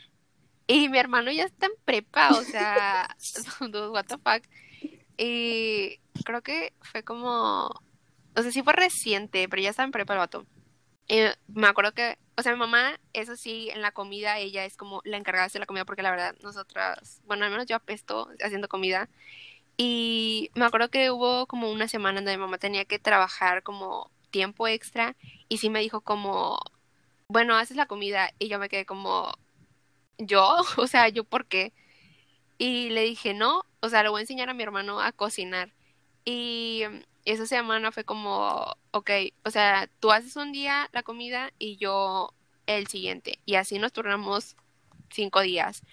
y 0.67 0.89
mi 0.89 0.97
hermano 0.97 1.32
ya 1.32 1.45
está 1.45 1.67
en 1.67 1.71
prepa, 1.86 2.30
o 2.32 2.43
sea, 2.43 3.15
what 3.91 4.06
the 4.06 4.17
fuck. 4.17 4.43
Y 5.17 5.99
creo 6.25 6.41
que 6.43 6.73
fue 6.82 7.03
como, 7.03 7.67
o 8.36 8.41
sea, 8.41 8.51
sí 8.51 8.62
fue 8.62 8.73
reciente, 8.73 9.47
pero 9.49 9.62
ya 9.62 9.69
está 9.69 9.84
en 9.84 9.91
prepa 9.91 10.13
el 10.13 10.19
vato. 10.19 10.45
Y 11.08 11.21
me 11.47 11.67
acuerdo 11.67 11.93
que, 11.93 12.17
o 12.36 12.41
sea, 12.41 12.51
mi 12.51 12.60
mamá, 12.60 12.99
eso 13.13 13.36
sí, 13.38 13.69
en 13.69 13.82
la 13.82 13.91
comida, 13.91 14.39
ella 14.39 14.65
es 14.65 14.75
como 14.75 15.01
la 15.06 15.17
encargada 15.17 15.47
de 15.47 15.60
la 15.60 15.65
comida, 15.65 15.86
porque 15.86 16.01
la 16.01 16.12
verdad, 16.12 16.36
nosotras, 16.43 17.21
bueno, 17.25 17.45
al 17.45 17.51
menos 17.51 17.65
yo 17.65 17.77
apesto 17.77 18.30
haciendo 18.43 18.67
comida. 18.67 19.10
Y 19.77 20.51
me 20.56 20.65
acuerdo 20.65 20.89
que 20.89 21.12
hubo 21.12 21.47
como 21.47 21.71
una 21.71 21.88
semana 21.88 22.17
donde 22.19 22.36
mi 22.36 22.41
mamá 22.41 22.58
tenía 22.58 22.86
que 22.86 22.99
trabajar 22.99 23.63
como 23.63 24.12
tiempo 24.32 24.67
extra, 24.67 25.15
y 25.47 25.60
sí 25.60 25.69
me 25.69 25.80
dijo 25.80 26.01
como, 26.01 26.60
bueno, 27.30 27.56
haces 27.56 27.77
la 27.77 27.86
comida, 27.86 28.32
y 28.39 28.49
yo 28.49 28.60
me 28.60 28.69
quedé 28.69 28.86
como, 28.86 29.34
yo, 30.17 30.58
o 30.77 30.88
sea, 30.88 31.10
yo 31.10 31.23
por 31.23 31.45
qué. 31.47 31.73
Y 32.58 32.89
le 32.89 33.03
dije, 33.03 33.34
no, 33.34 33.63
o 33.82 33.89
sea, 33.89 34.03
le 34.03 34.10
voy 34.10 34.19
a 34.19 34.21
enseñar 34.21 34.49
a 34.49 34.53
mi 34.53 34.63
hermano 34.63 35.01
a 35.01 35.12
cocinar. 35.12 35.73
Y 36.25 36.84
mm, 36.89 37.01
esa 37.25 37.45
semana 37.47 37.91
fue 37.91 38.03
como, 38.03 38.75
ok, 38.91 39.12
o 39.45 39.51
sea, 39.51 39.89
tú 39.99 40.12
haces 40.12 40.36
un 40.36 40.51
día 40.51 40.89
la 40.93 41.03
comida 41.03 41.51
y 41.60 41.77
yo 41.77 42.34
el 42.67 42.88
siguiente. 42.88 43.39
Y 43.45 43.56
así 43.56 43.80
nos 43.80 43.93
turnamos 43.93 44.56
cinco 45.12 45.41
días. 45.41 45.84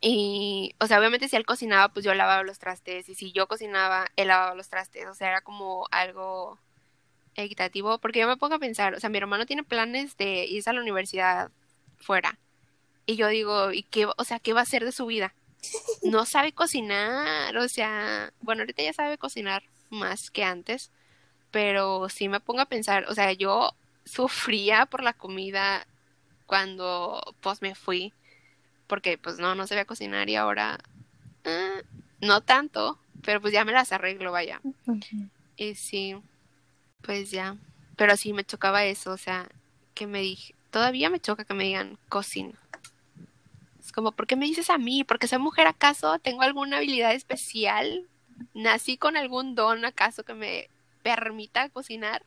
Y, 0.00 0.74
o 0.80 0.86
sea, 0.86 0.98
obviamente 0.98 1.28
si 1.28 1.36
él 1.36 1.46
cocinaba, 1.46 1.90
pues 1.92 2.04
yo 2.04 2.14
lavaba 2.14 2.42
los 2.42 2.58
trastes. 2.58 3.08
Y 3.08 3.14
si 3.14 3.32
yo 3.32 3.48
cocinaba, 3.48 4.06
él 4.16 4.28
lavaba 4.28 4.54
los 4.54 4.68
trastes. 4.68 5.06
O 5.08 5.14
sea, 5.14 5.28
era 5.28 5.40
como 5.42 5.86
algo 5.90 6.58
equitativo. 7.36 7.98
Porque 7.98 8.20
yo 8.20 8.28
me 8.28 8.36
pongo 8.36 8.54
a 8.56 8.58
pensar, 8.58 8.94
o 8.94 9.00
sea, 9.00 9.10
mi 9.10 9.18
hermano 9.18 9.46
tiene 9.46 9.64
planes 9.64 10.16
de 10.16 10.46
irse 10.46 10.70
a 10.70 10.72
la 10.72 10.80
universidad 10.80 11.50
fuera. 11.98 12.38
Y 13.10 13.16
yo 13.16 13.26
digo, 13.26 13.72
¿y 13.72 13.82
qué, 13.82 14.06
o 14.06 14.24
sea, 14.24 14.38
qué 14.38 14.52
va 14.52 14.60
a 14.60 14.62
hacer 14.62 14.84
de 14.84 14.92
su 14.92 15.04
vida? 15.04 15.34
No 16.04 16.24
sabe 16.26 16.52
cocinar, 16.52 17.56
o 17.56 17.68
sea, 17.68 18.32
bueno, 18.40 18.62
ahorita 18.62 18.84
ya 18.84 18.92
sabe 18.92 19.18
cocinar 19.18 19.64
más 19.88 20.30
que 20.30 20.44
antes, 20.44 20.92
pero 21.50 22.08
sí 22.08 22.28
me 22.28 22.38
pongo 22.38 22.60
a 22.60 22.66
pensar, 22.66 23.06
o 23.08 23.14
sea, 23.16 23.32
yo 23.32 23.74
sufría 24.04 24.86
por 24.86 25.02
la 25.02 25.12
comida 25.12 25.88
cuando 26.46 27.20
pues 27.40 27.62
me 27.62 27.74
fui, 27.74 28.12
porque 28.86 29.18
pues 29.18 29.40
no, 29.40 29.56
no 29.56 29.66
sabía 29.66 29.86
cocinar 29.86 30.28
y 30.28 30.36
ahora 30.36 30.78
eh, 31.42 31.82
no 32.20 32.42
tanto, 32.42 32.96
pero 33.24 33.40
pues 33.40 33.52
ya 33.52 33.64
me 33.64 33.72
las 33.72 33.90
arreglo, 33.90 34.30
vaya. 34.30 34.60
Y 35.56 35.74
sí, 35.74 36.14
pues 37.02 37.32
ya, 37.32 37.56
pero 37.96 38.16
sí 38.16 38.32
me 38.32 38.44
chocaba 38.44 38.84
eso, 38.84 39.10
o 39.10 39.18
sea, 39.18 39.48
que 39.94 40.06
me 40.06 40.20
dije, 40.20 40.54
todavía 40.70 41.10
me 41.10 41.18
choca 41.18 41.44
que 41.44 41.54
me 41.54 41.64
digan 41.64 41.98
cocina. 42.08 42.54
Es 43.90 43.92
como, 43.92 44.12
¿por 44.12 44.28
qué 44.28 44.36
me 44.36 44.46
dices 44.46 44.70
a 44.70 44.78
mí? 44.78 45.02
¿Porque 45.02 45.26
soy 45.26 45.40
mujer 45.40 45.66
acaso? 45.66 46.20
¿Tengo 46.20 46.42
alguna 46.42 46.76
habilidad 46.76 47.12
especial? 47.12 48.06
¿Nací 48.54 48.96
con 48.96 49.16
algún 49.16 49.56
don 49.56 49.84
acaso 49.84 50.22
que 50.22 50.32
me 50.32 50.68
permita 51.02 51.68
cocinar? 51.70 52.22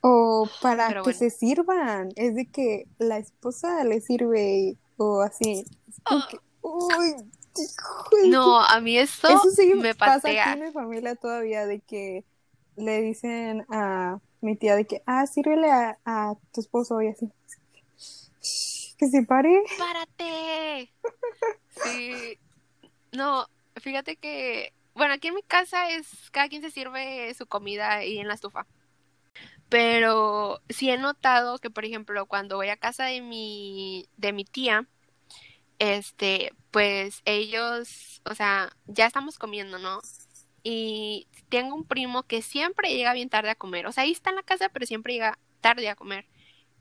O 0.00 0.48
para 0.62 1.02
que 1.02 1.12
se 1.12 1.28
sirvan. 1.28 2.12
Es 2.16 2.34
de 2.34 2.46
que 2.46 2.86
la 2.98 3.18
esposa 3.18 3.84
le 3.84 4.00
sirve 4.00 4.78
o 4.96 5.20
así. 5.20 5.66
uy, 6.62 7.14
no, 8.30 8.58
a 8.62 8.80
mí 8.80 8.96
eso, 8.96 9.28
me 9.76 9.94
pasa 9.94 10.30
aquí 10.30 10.60
en 10.60 10.64
mi 10.64 10.72
familia 10.72 11.14
todavía 11.14 11.66
de 11.66 11.80
que 11.80 12.24
le 12.76 13.02
dicen 13.02 13.66
a 13.68 14.18
mi 14.40 14.56
tía 14.56 14.76
de 14.76 14.86
que, 14.86 15.02
ah, 15.04 15.26
sírvele 15.26 15.70
a, 15.70 15.98
a 16.06 16.36
tu 16.54 16.62
esposo 16.62 17.02
y 17.02 17.08
así. 17.08 17.30
Que 19.00 19.06
se 19.06 19.22
pare. 19.22 19.62
¡Párate! 19.78 20.92
Sí. 21.82 22.38
No, 23.12 23.46
fíjate 23.76 24.16
que, 24.16 24.74
bueno, 24.92 25.14
aquí 25.14 25.28
en 25.28 25.36
mi 25.36 25.42
casa 25.42 25.88
es, 25.88 26.30
cada 26.30 26.50
quien 26.50 26.60
se 26.60 26.70
sirve 26.70 27.32
su 27.32 27.46
comida 27.46 28.04
y 28.04 28.18
en 28.18 28.28
la 28.28 28.34
estufa. 28.34 28.66
Pero 29.70 30.60
sí 30.68 30.90
he 30.90 30.98
notado 30.98 31.58
que, 31.60 31.70
por 31.70 31.86
ejemplo, 31.86 32.26
cuando 32.26 32.56
voy 32.56 32.68
a 32.68 32.76
casa 32.76 33.06
de 33.06 33.22
mi, 33.22 34.06
de 34.18 34.34
mi 34.34 34.44
tía, 34.44 34.86
este, 35.78 36.52
pues 36.70 37.22
ellos, 37.24 38.20
o 38.26 38.34
sea, 38.34 38.70
ya 38.86 39.06
estamos 39.06 39.38
comiendo, 39.38 39.78
¿no? 39.78 40.02
Y 40.62 41.26
tengo 41.48 41.74
un 41.74 41.86
primo 41.86 42.24
que 42.24 42.42
siempre 42.42 42.94
llega 42.94 43.14
bien 43.14 43.30
tarde 43.30 43.48
a 43.48 43.54
comer. 43.54 43.86
O 43.86 43.92
sea, 43.92 44.04
ahí 44.04 44.12
está 44.12 44.28
en 44.28 44.36
la 44.36 44.42
casa, 44.42 44.68
pero 44.68 44.84
siempre 44.84 45.14
llega 45.14 45.38
tarde 45.62 45.88
a 45.88 45.96
comer. 45.96 46.26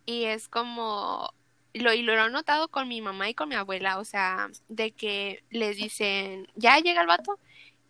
Y 0.05 0.25
es 0.25 0.49
como, 0.49 1.33
lo, 1.73 1.93
y 1.93 2.01
lo 2.01 2.13
he 2.13 2.29
notado 2.29 2.67
con 2.69 2.87
mi 2.87 3.01
mamá 3.01 3.29
y 3.29 3.33
con 3.33 3.49
mi 3.49 3.55
abuela, 3.55 3.99
o 3.99 4.05
sea, 4.05 4.49
de 4.67 4.91
que 4.91 5.43
les 5.49 5.77
dicen, 5.77 6.47
ya 6.55 6.79
llega 6.79 7.01
el 7.01 7.07
vato, 7.07 7.39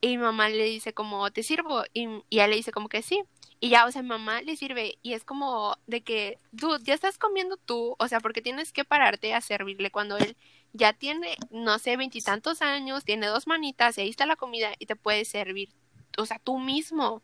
y 0.01 0.09
mi 0.09 0.23
mamá 0.23 0.49
le 0.49 0.63
dice 0.65 0.93
como, 0.93 1.29
¿te 1.31 1.43
sirvo? 1.43 1.83
Y, 1.93 2.07
y 2.29 2.39
él 2.39 2.51
le 2.51 2.55
dice 2.57 2.71
como 2.71 2.89
que 2.89 3.01
sí. 3.01 3.21
Y 3.61 3.69
ya, 3.69 3.85
o 3.85 3.91
sea, 3.91 4.01
mamá 4.03 4.41
le 4.41 4.55
sirve 4.55 4.97
y 5.03 5.13
es 5.13 5.25
como 5.25 5.75
de 5.87 6.01
que, 6.01 6.37
dude, 6.53 6.83
ya 6.83 6.93
estás 6.93 7.17
comiendo 7.17 7.57
tú, 7.57 7.95
o 7.99 8.07
sea, 8.07 8.21
porque 8.21 8.41
tienes 8.41 8.71
que 8.71 8.85
pararte 8.85 9.33
a 9.33 9.41
servirle 9.41 9.91
cuando 9.91 10.17
él 10.17 10.37
ya 10.73 10.93
tiene, 10.93 11.35
no 11.51 11.77
sé, 11.79 11.97
veintitantos 11.97 12.61
años, 12.61 13.03
tiene 13.03 13.27
dos 13.27 13.47
manitas 13.47 13.97
y 13.97 14.01
ahí 14.01 14.09
está 14.09 14.25
la 14.25 14.37
comida 14.37 14.71
y 14.79 14.85
te 14.85 14.95
puede 14.95 15.25
servir 15.25 15.69
o 16.17 16.25
sea, 16.25 16.39
tú 16.39 16.59
mismo. 16.59 17.23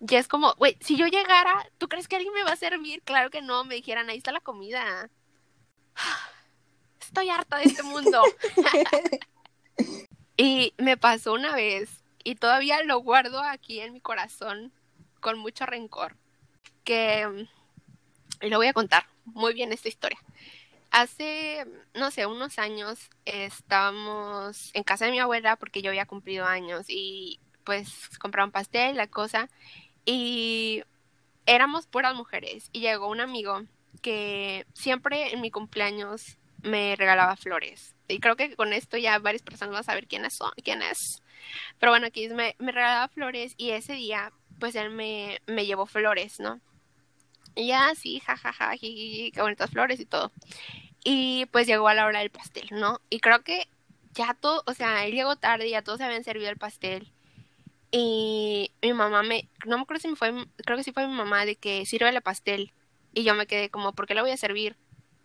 Ya 0.00 0.18
es 0.18 0.28
como, 0.28 0.54
güey, 0.54 0.76
si 0.80 0.96
yo 0.96 1.06
llegara, 1.06 1.66
¿tú 1.78 1.88
crees 1.88 2.08
que 2.08 2.16
alguien 2.16 2.34
me 2.34 2.44
va 2.44 2.52
a 2.52 2.56
servir? 2.56 3.02
Claro 3.02 3.30
que 3.30 3.42
no, 3.42 3.64
me 3.64 3.76
dijeran, 3.76 4.10
ahí 4.10 4.18
está 4.18 4.32
la 4.32 4.40
comida. 4.40 5.10
Estoy 7.00 7.30
harta 7.30 7.58
de 7.58 7.64
este 7.64 7.82
mundo. 7.82 8.22
y 10.36 10.74
me 10.78 10.96
pasó 10.96 11.32
una 11.32 11.54
vez, 11.54 12.02
y 12.22 12.34
todavía 12.36 12.82
lo 12.82 12.98
guardo 12.98 13.42
aquí 13.42 13.80
en 13.80 13.92
mi 13.92 14.00
corazón 14.00 14.72
con 15.20 15.38
mucho 15.38 15.66
rencor, 15.66 16.16
que, 16.82 17.46
y 18.40 18.48
lo 18.48 18.58
voy 18.58 18.66
a 18.66 18.72
contar 18.72 19.06
muy 19.24 19.54
bien 19.54 19.72
esta 19.72 19.88
historia. 19.88 20.18
Hace, 20.90 21.66
no 21.94 22.10
sé, 22.10 22.26
unos 22.26 22.58
años 22.58 23.10
estábamos 23.24 24.70
en 24.74 24.84
casa 24.84 25.06
de 25.06 25.10
mi 25.10 25.18
abuela 25.18 25.56
porque 25.56 25.82
yo 25.82 25.90
había 25.90 26.06
cumplido 26.06 26.44
años 26.46 26.86
y 26.88 27.40
pues 27.64 28.10
compraron 28.18 28.52
pastel, 28.52 28.96
la 28.96 29.08
cosa, 29.08 29.48
y 30.04 30.84
éramos 31.46 31.86
puras 31.86 32.14
mujeres 32.14 32.68
y 32.72 32.80
llegó 32.80 33.08
un 33.08 33.20
amigo 33.20 33.62
que 34.02 34.66
siempre 34.74 35.32
en 35.32 35.40
mi 35.40 35.50
cumpleaños 35.50 36.38
me 36.62 36.96
regalaba 36.96 37.36
flores. 37.36 37.94
Y 38.08 38.18
creo 38.18 38.36
que 38.36 38.54
con 38.56 38.72
esto 38.72 38.96
ya 38.96 39.18
varias 39.18 39.42
personas 39.42 39.72
van 39.72 39.80
a 39.80 39.84
saber 39.84 40.06
quién 40.06 40.24
es. 40.24 41.22
Pero 41.78 41.92
bueno, 41.92 42.06
aquí 42.06 42.28
me, 42.28 42.56
regalaba 42.58 43.08
flores 43.08 43.54
y 43.56 43.70
ese 43.70 43.94
día, 43.94 44.32
pues 44.58 44.74
él 44.74 44.90
me, 44.90 45.40
me 45.46 45.66
llevó 45.66 45.86
flores, 45.86 46.40
¿no? 46.40 46.60
Y 47.54 47.68
ya, 47.68 47.94
sí, 47.94 48.20
jajaja, 48.20 48.70
ja, 48.70 48.76
qué 48.78 49.32
bonitas 49.36 49.70
flores 49.70 50.00
y 50.00 50.06
todo. 50.06 50.32
Y 51.04 51.46
pues 51.46 51.66
llegó 51.66 51.88
a 51.88 51.94
la 51.94 52.06
hora 52.06 52.20
del 52.20 52.30
pastel, 52.30 52.68
¿no? 52.72 53.00
Y 53.10 53.20
creo 53.20 53.42
que 53.42 53.68
ya 54.14 54.34
todo, 54.34 54.62
o 54.66 54.74
sea, 54.74 55.04
él 55.06 55.14
llegó 55.14 55.36
tarde, 55.36 55.70
ya 55.70 55.82
todos 55.82 55.98
se 55.98 56.04
habían 56.04 56.24
servido 56.24 56.50
el 56.50 56.56
pastel. 56.56 57.12
Y 57.90 58.72
mi 58.82 58.92
mamá 58.92 59.22
me, 59.22 59.48
no 59.66 59.76
me 59.76 59.82
acuerdo 59.82 60.00
si 60.00 60.08
me 60.08 60.16
fue, 60.16 60.32
creo 60.64 60.76
que 60.76 60.84
sí 60.84 60.92
fue 60.92 61.06
mi 61.06 61.14
mamá 61.14 61.44
de 61.44 61.56
que 61.56 61.86
sirve 61.86 62.08
el 62.08 62.22
pastel. 62.22 62.72
Y 63.14 63.24
yo 63.24 63.34
me 63.34 63.46
quedé 63.46 63.70
como, 63.70 63.92
¿por 63.92 64.06
qué 64.06 64.14
lo 64.14 64.22
voy 64.22 64.32
a 64.32 64.36
servir? 64.36 64.76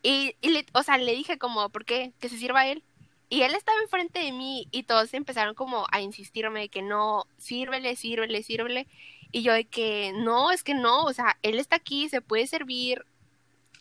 Y, 0.03 0.35
y 0.41 0.49
le, 0.49 0.65
o 0.73 0.83
sea, 0.83 0.97
le 0.97 1.13
dije 1.13 1.37
como, 1.37 1.69
¿por 1.69 1.85
qué? 1.85 2.13
Que 2.19 2.29
se 2.29 2.37
sirva 2.37 2.67
él. 2.67 2.83
Y 3.29 3.43
él 3.43 3.53
estaba 3.53 3.79
enfrente 3.81 4.19
de 4.19 4.31
mí 4.31 4.67
y 4.71 4.83
todos 4.83 5.13
empezaron 5.13 5.53
como 5.53 5.85
a 5.91 6.01
insistirme 6.01 6.61
de 6.61 6.69
que 6.69 6.81
no, 6.81 7.25
sírvele, 7.37 7.95
sírvele, 7.95 8.41
sírvele. 8.41 8.87
Y 9.31 9.43
yo 9.43 9.53
de 9.53 9.65
que 9.65 10.11
no, 10.15 10.51
es 10.51 10.63
que 10.63 10.73
no, 10.73 11.03
o 11.03 11.13
sea, 11.13 11.37
él 11.43 11.59
está 11.59 11.75
aquí, 11.75 12.09
se 12.09 12.21
puede 12.21 12.47
servir. 12.47 13.05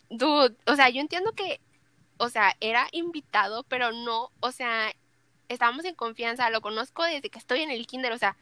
Dude, 0.09 0.55
o 0.67 0.75
sea, 0.75 0.89
yo 0.89 1.01
entiendo 1.01 1.33
que, 1.33 1.59
o 2.17 2.29
sea, 2.29 2.55
era 2.59 2.87
invitado, 2.91 3.63
pero 3.63 3.91
no, 3.91 4.31
o 4.39 4.51
sea, 4.51 4.91
estábamos 5.47 5.85
en 5.85 5.95
confianza, 5.95 6.49
lo 6.51 6.61
conozco 6.61 7.03
desde 7.03 7.29
que 7.29 7.39
estoy 7.39 7.61
en 7.61 7.71
el 7.71 7.87
kinder, 7.87 8.11
o 8.11 8.17
sea, 8.19 8.37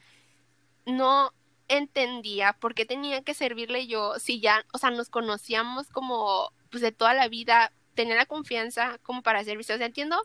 no 0.86 1.34
entendía 1.68 2.54
por 2.54 2.74
qué 2.74 2.86
tenía 2.86 3.22
que 3.22 3.34
servirle 3.34 3.88
yo 3.88 4.20
si 4.20 4.40
ya, 4.40 4.66
o 4.74 4.78
sea, 4.78 4.92
nos 4.92 5.10
conocíamos 5.10 5.90
como 5.90 6.52
pues 6.70 6.82
de 6.82 6.92
toda 6.92 7.14
la 7.14 7.28
vida, 7.28 7.72
tenía 7.94 8.16
la 8.16 8.26
confianza 8.26 9.00
como 9.04 9.22
para 9.24 9.44
servirse. 9.44 9.74
O 9.74 9.78
sea, 9.78 9.88
entiendo 9.88 10.22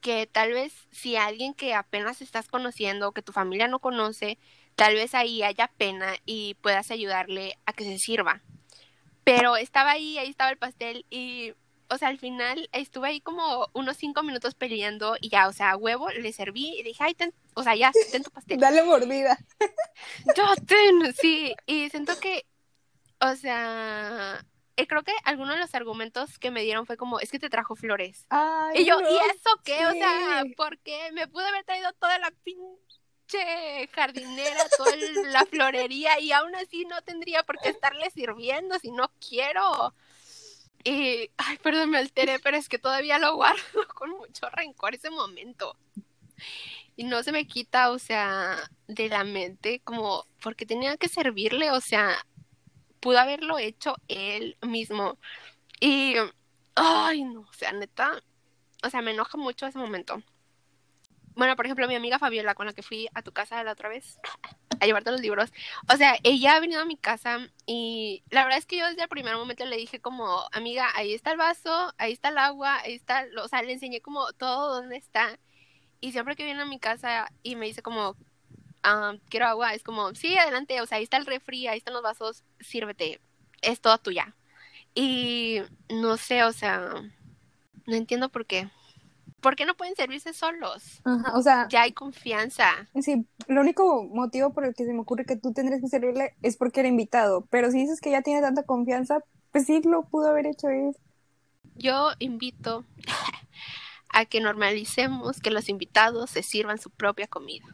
que 0.00 0.26
tal 0.26 0.52
vez 0.52 0.72
si 0.90 1.16
alguien 1.16 1.54
que 1.54 1.74
apenas 1.74 2.22
estás 2.22 2.48
conociendo, 2.48 3.12
que 3.12 3.22
tu 3.22 3.32
familia 3.32 3.68
no 3.68 3.78
conoce, 3.78 4.38
tal 4.74 4.94
vez 4.94 5.14
ahí 5.14 5.42
haya 5.42 5.68
pena 5.68 6.14
y 6.26 6.54
puedas 6.54 6.90
ayudarle 6.90 7.58
a 7.66 7.72
que 7.72 7.84
se 7.84 7.98
sirva. 7.98 8.42
Pero 9.24 9.56
estaba 9.56 9.92
ahí, 9.92 10.18
ahí 10.18 10.28
estaba 10.28 10.50
el 10.50 10.58
pastel 10.58 11.06
y 11.10 11.52
o 11.92 11.98
sea, 11.98 12.08
al 12.08 12.18
final 12.18 12.68
estuve 12.72 13.08
ahí 13.08 13.20
como 13.20 13.68
unos 13.74 13.96
cinco 13.96 14.22
minutos 14.22 14.54
peleando 14.54 15.16
y 15.20 15.28
ya, 15.28 15.46
o 15.48 15.52
sea, 15.52 15.76
huevo, 15.76 16.10
le 16.10 16.32
serví 16.32 16.78
y 16.78 16.82
dije, 16.82 17.04
ay, 17.04 17.14
ten, 17.14 17.34
o 17.54 17.62
sea, 17.62 17.74
ya, 17.76 17.92
ten 18.10 18.22
tu 18.22 18.30
pastel. 18.32 18.58
Dale 18.58 18.82
mordida. 18.82 19.38
Yo 20.36 20.44
ten, 20.66 21.14
sí, 21.14 21.54
y 21.66 21.90
siento 21.90 22.18
que, 22.18 22.46
o 23.20 23.36
sea, 23.36 24.42
eh, 24.76 24.86
creo 24.86 25.02
que 25.02 25.12
algunos 25.24 25.54
de 25.54 25.60
los 25.60 25.74
argumentos 25.74 26.38
que 26.38 26.50
me 26.50 26.62
dieron 26.62 26.86
fue 26.86 26.96
como, 26.96 27.20
es 27.20 27.30
que 27.30 27.38
te 27.38 27.50
trajo 27.50 27.76
flores. 27.76 28.26
y 28.74 28.84
yo, 28.84 28.98
¿y 29.00 29.16
eso 29.30 29.50
qué? 29.64 29.86
O 29.86 29.92
sea, 29.92 30.44
¿por 30.56 30.78
qué? 30.78 31.10
Me 31.12 31.28
pude 31.28 31.46
haber 31.46 31.64
traído 31.64 31.92
toda 31.92 32.18
la 32.18 32.30
pinche 32.42 33.88
jardinera, 33.92 34.66
toda 34.76 34.96
la 35.26 35.44
florería 35.44 36.18
y 36.20 36.32
aún 36.32 36.54
así 36.56 36.84
no 36.86 37.02
tendría 37.02 37.42
por 37.42 37.58
qué 37.58 37.68
estarle 37.68 38.10
sirviendo 38.10 38.78
si 38.78 38.90
no 38.90 39.10
quiero. 39.20 39.94
Y, 40.84 41.30
ay, 41.36 41.58
perdón, 41.62 41.90
me 41.90 41.98
alteré, 41.98 42.38
pero 42.40 42.56
es 42.56 42.68
que 42.68 42.78
todavía 42.78 43.18
lo 43.18 43.36
guardo 43.36 43.62
con 43.94 44.10
mucho 44.10 44.48
rencor 44.50 44.94
ese 44.94 45.10
momento. 45.10 45.76
Y 46.96 47.04
no 47.04 47.22
se 47.22 47.32
me 47.32 47.46
quita, 47.46 47.90
o 47.90 47.98
sea, 47.98 48.56
de 48.88 49.08
la 49.08 49.24
mente, 49.24 49.80
como, 49.84 50.26
porque 50.42 50.66
tenía 50.66 50.96
que 50.96 51.08
servirle, 51.08 51.70
o 51.70 51.80
sea, 51.80 52.16
pudo 53.00 53.18
haberlo 53.18 53.58
hecho 53.58 53.96
él 54.08 54.56
mismo. 54.62 55.18
Y, 55.80 56.14
ay, 56.74 57.24
no, 57.24 57.40
o 57.40 57.52
sea, 57.52 57.72
neta, 57.72 58.22
o 58.84 58.90
sea, 58.90 59.02
me 59.02 59.12
enoja 59.12 59.38
mucho 59.38 59.66
ese 59.66 59.78
momento. 59.78 60.22
Bueno, 61.34 61.56
por 61.56 61.64
ejemplo, 61.64 61.88
mi 61.88 61.94
amiga 61.94 62.18
Fabiola, 62.18 62.54
con 62.54 62.66
la 62.66 62.72
que 62.74 62.82
fui 62.82 63.08
a 63.14 63.22
tu 63.22 63.32
casa 63.32 63.64
la 63.64 63.72
otra 63.72 63.88
vez 63.88 64.18
a 64.82 64.86
llevarte 64.86 65.12
los 65.12 65.20
libros, 65.20 65.52
o 65.92 65.96
sea, 65.96 66.16
ella 66.24 66.56
ha 66.56 66.60
venido 66.60 66.80
a 66.80 66.84
mi 66.84 66.96
casa 66.96 67.38
y 67.66 68.24
la 68.30 68.42
verdad 68.42 68.58
es 68.58 68.66
que 68.66 68.78
yo 68.78 68.86
desde 68.88 69.02
el 69.02 69.08
primer 69.08 69.36
momento 69.36 69.64
le 69.64 69.76
dije 69.76 70.00
como, 70.00 70.44
amiga, 70.50 70.88
ahí 70.96 71.14
está 71.14 71.30
el 71.30 71.38
vaso, 71.38 71.94
ahí 71.98 72.12
está 72.12 72.30
el 72.30 72.38
agua, 72.38 72.80
ahí 72.80 72.94
está, 72.94 73.26
o 73.42 73.46
sea, 73.46 73.62
le 73.62 73.72
enseñé 73.72 74.00
como 74.00 74.32
todo 74.32 74.74
dónde 74.74 74.96
está. 74.96 75.38
Y 76.00 76.10
siempre 76.10 76.34
que 76.34 76.44
viene 76.44 76.62
a 76.62 76.66
mi 76.66 76.80
casa 76.80 77.30
y 77.44 77.54
me 77.54 77.66
dice 77.66 77.80
como, 77.80 78.16
ah, 78.82 79.14
quiero 79.28 79.46
agua, 79.46 79.72
es 79.74 79.84
como, 79.84 80.14
sí, 80.16 80.36
adelante, 80.36 80.80
o 80.80 80.86
sea, 80.86 80.98
ahí 80.98 81.04
está 81.04 81.16
el 81.16 81.26
refri, 81.26 81.68
ahí 81.68 81.78
están 81.78 81.94
los 81.94 82.02
vasos, 82.02 82.42
sírvete, 82.58 83.20
es 83.62 83.80
todo 83.80 83.98
tuya. 83.98 84.34
Y 84.96 85.60
no 85.90 86.16
sé, 86.16 86.42
o 86.42 86.52
sea, 86.52 86.80
no 87.86 87.94
entiendo 87.94 88.30
por 88.30 88.46
qué. 88.46 88.68
¿Por 89.42 89.56
qué 89.56 89.66
no 89.66 89.76
pueden 89.76 89.94
servirse 89.94 90.32
solos? 90.32 91.02
Ajá, 91.04 91.36
o 91.36 91.42
sea, 91.42 91.68
ya 91.68 91.82
hay 91.82 91.92
confianza. 91.92 92.64
Sí, 93.02 93.26
lo 93.48 93.60
único 93.60 94.04
motivo 94.04 94.54
por 94.54 94.64
el 94.64 94.74
que 94.74 94.86
se 94.86 94.94
me 94.94 95.00
ocurre 95.00 95.26
que 95.26 95.36
tú 95.36 95.52
tendrías 95.52 95.82
que 95.82 95.88
servirle 95.88 96.34
es 96.40 96.56
porque 96.56 96.80
era 96.80 96.88
invitado, 96.88 97.46
pero 97.50 97.70
si 97.70 97.78
dices 97.78 98.00
que 98.00 98.10
ya 98.10 98.22
tiene 98.22 98.40
tanta 98.40 98.62
confianza, 98.62 99.22
pues 99.50 99.66
sí 99.66 99.82
lo 99.84 100.04
pudo 100.04 100.28
haber 100.28 100.46
hecho 100.46 100.68
él. 100.68 100.96
yo 101.74 102.10
invito 102.18 102.86
a 104.08 104.24
que 104.24 104.40
normalicemos 104.40 105.40
que 105.40 105.50
los 105.50 105.68
invitados 105.68 106.30
se 106.30 106.42
sirvan 106.42 106.78
su 106.78 106.90
propia 106.90 107.26
comida. 107.26 107.66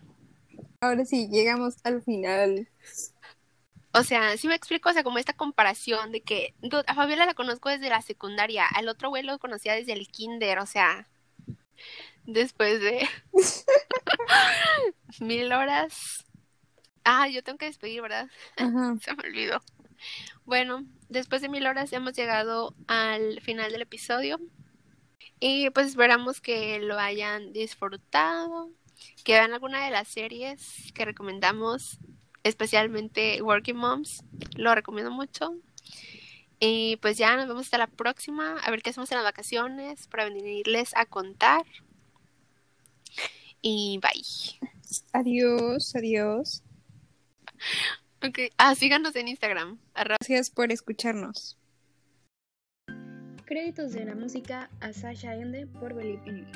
Ahora 0.81 1.05
sí, 1.05 1.29
llegamos 1.29 1.77
al 1.85 2.03
final. 2.03 2.69
O 3.93 4.05
sea, 4.05 4.37
si 4.37 4.47
me 4.47 4.55
explico, 4.55 4.91
o 4.91 4.93
sea, 4.93 5.03
como 5.03 5.19
esta 5.19 5.33
comparación 5.33 6.13
de 6.13 6.23
que 6.23 6.55
a 6.87 6.95
Fabiola 6.95 7.27
la 7.27 7.35
conozco 7.35 7.69
desde 7.69 7.89
la 7.89 8.01
secundaria, 8.03 8.65
al 8.67 8.89
otro 8.89 9.09
güey 9.09 9.25
lo 9.25 9.39
conocía 9.39 9.73
desde 9.75 9.93
el 9.93 10.07
kinder, 10.07 10.59
o 10.61 10.67
sea, 10.67 11.09
después 12.25 12.81
de 12.81 13.09
mil 15.21 15.53
horas. 15.53 16.27
Ah, 17.05 17.29
yo 17.29 17.43
tengo 17.43 17.59
que 17.59 17.67
despedir, 17.67 18.03
¿verdad? 18.03 18.29
Se 19.01 19.15
me 19.15 19.29
olvidó. 19.29 19.61
Bueno, 20.45 20.85
después 21.09 21.43
de 21.43 21.49
mil 21.49 21.67
horas 21.67 21.93
hemos 21.93 22.13
llegado 22.15 22.75
al 22.87 23.41
final 23.41 23.73
del 23.73 23.83
episodio. 23.83 24.39
Y 25.41 25.71
pues 25.71 25.89
esperamos 25.89 26.41
que 26.41 26.81
lo 26.81 26.99
hayan 26.99 27.53
disfrutado, 27.53 28.71
que 29.25 29.35
vean 29.35 29.53
alguna 29.53 29.85
de 29.85 29.91
las 29.91 30.09
series 30.09 30.93
que 30.95 31.05
recomendamos, 31.05 31.99
especialmente 32.43 33.41
Working 33.43 33.77
Moms, 33.77 34.25
lo 34.57 34.75
recomiendo 34.75 35.13
mucho. 35.13 35.55
Y 36.61 36.97
pues 36.97 37.17
ya 37.17 37.37
nos 37.37 37.47
vemos 37.47 37.67
hasta 37.67 37.79
la 37.79 37.87
próxima, 37.87 38.59
a 38.59 38.71
ver 38.71 38.83
qué 38.83 38.91
hacemos 38.91 39.11
en 39.13 39.19
las 39.19 39.25
vacaciones 39.25 40.09
para 40.09 40.25
venirles 40.25 40.91
a 40.97 41.07
contar. 41.07 41.65
Y 43.63 44.01
bye. 44.03 44.69
Adiós, 45.13 45.95
adiós. 45.95 46.63
Ok, 48.23 48.39
ah, 48.57 48.75
síganos 48.75 49.15
en 49.15 49.29
Instagram. 49.29 49.79
Gracias 49.95 50.51
por 50.51 50.73
escucharnos. 50.73 51.57
Créditos 53.45 53.93
de 53.93 54.05
la 54.05 54.15
música 54.15 54.69
a 54.81 54.93
Sasha 54.93 55.35
Ende 55.35 55.67
por 55.67 55.95
Believe 55.95 56.29
in 56.29 56.47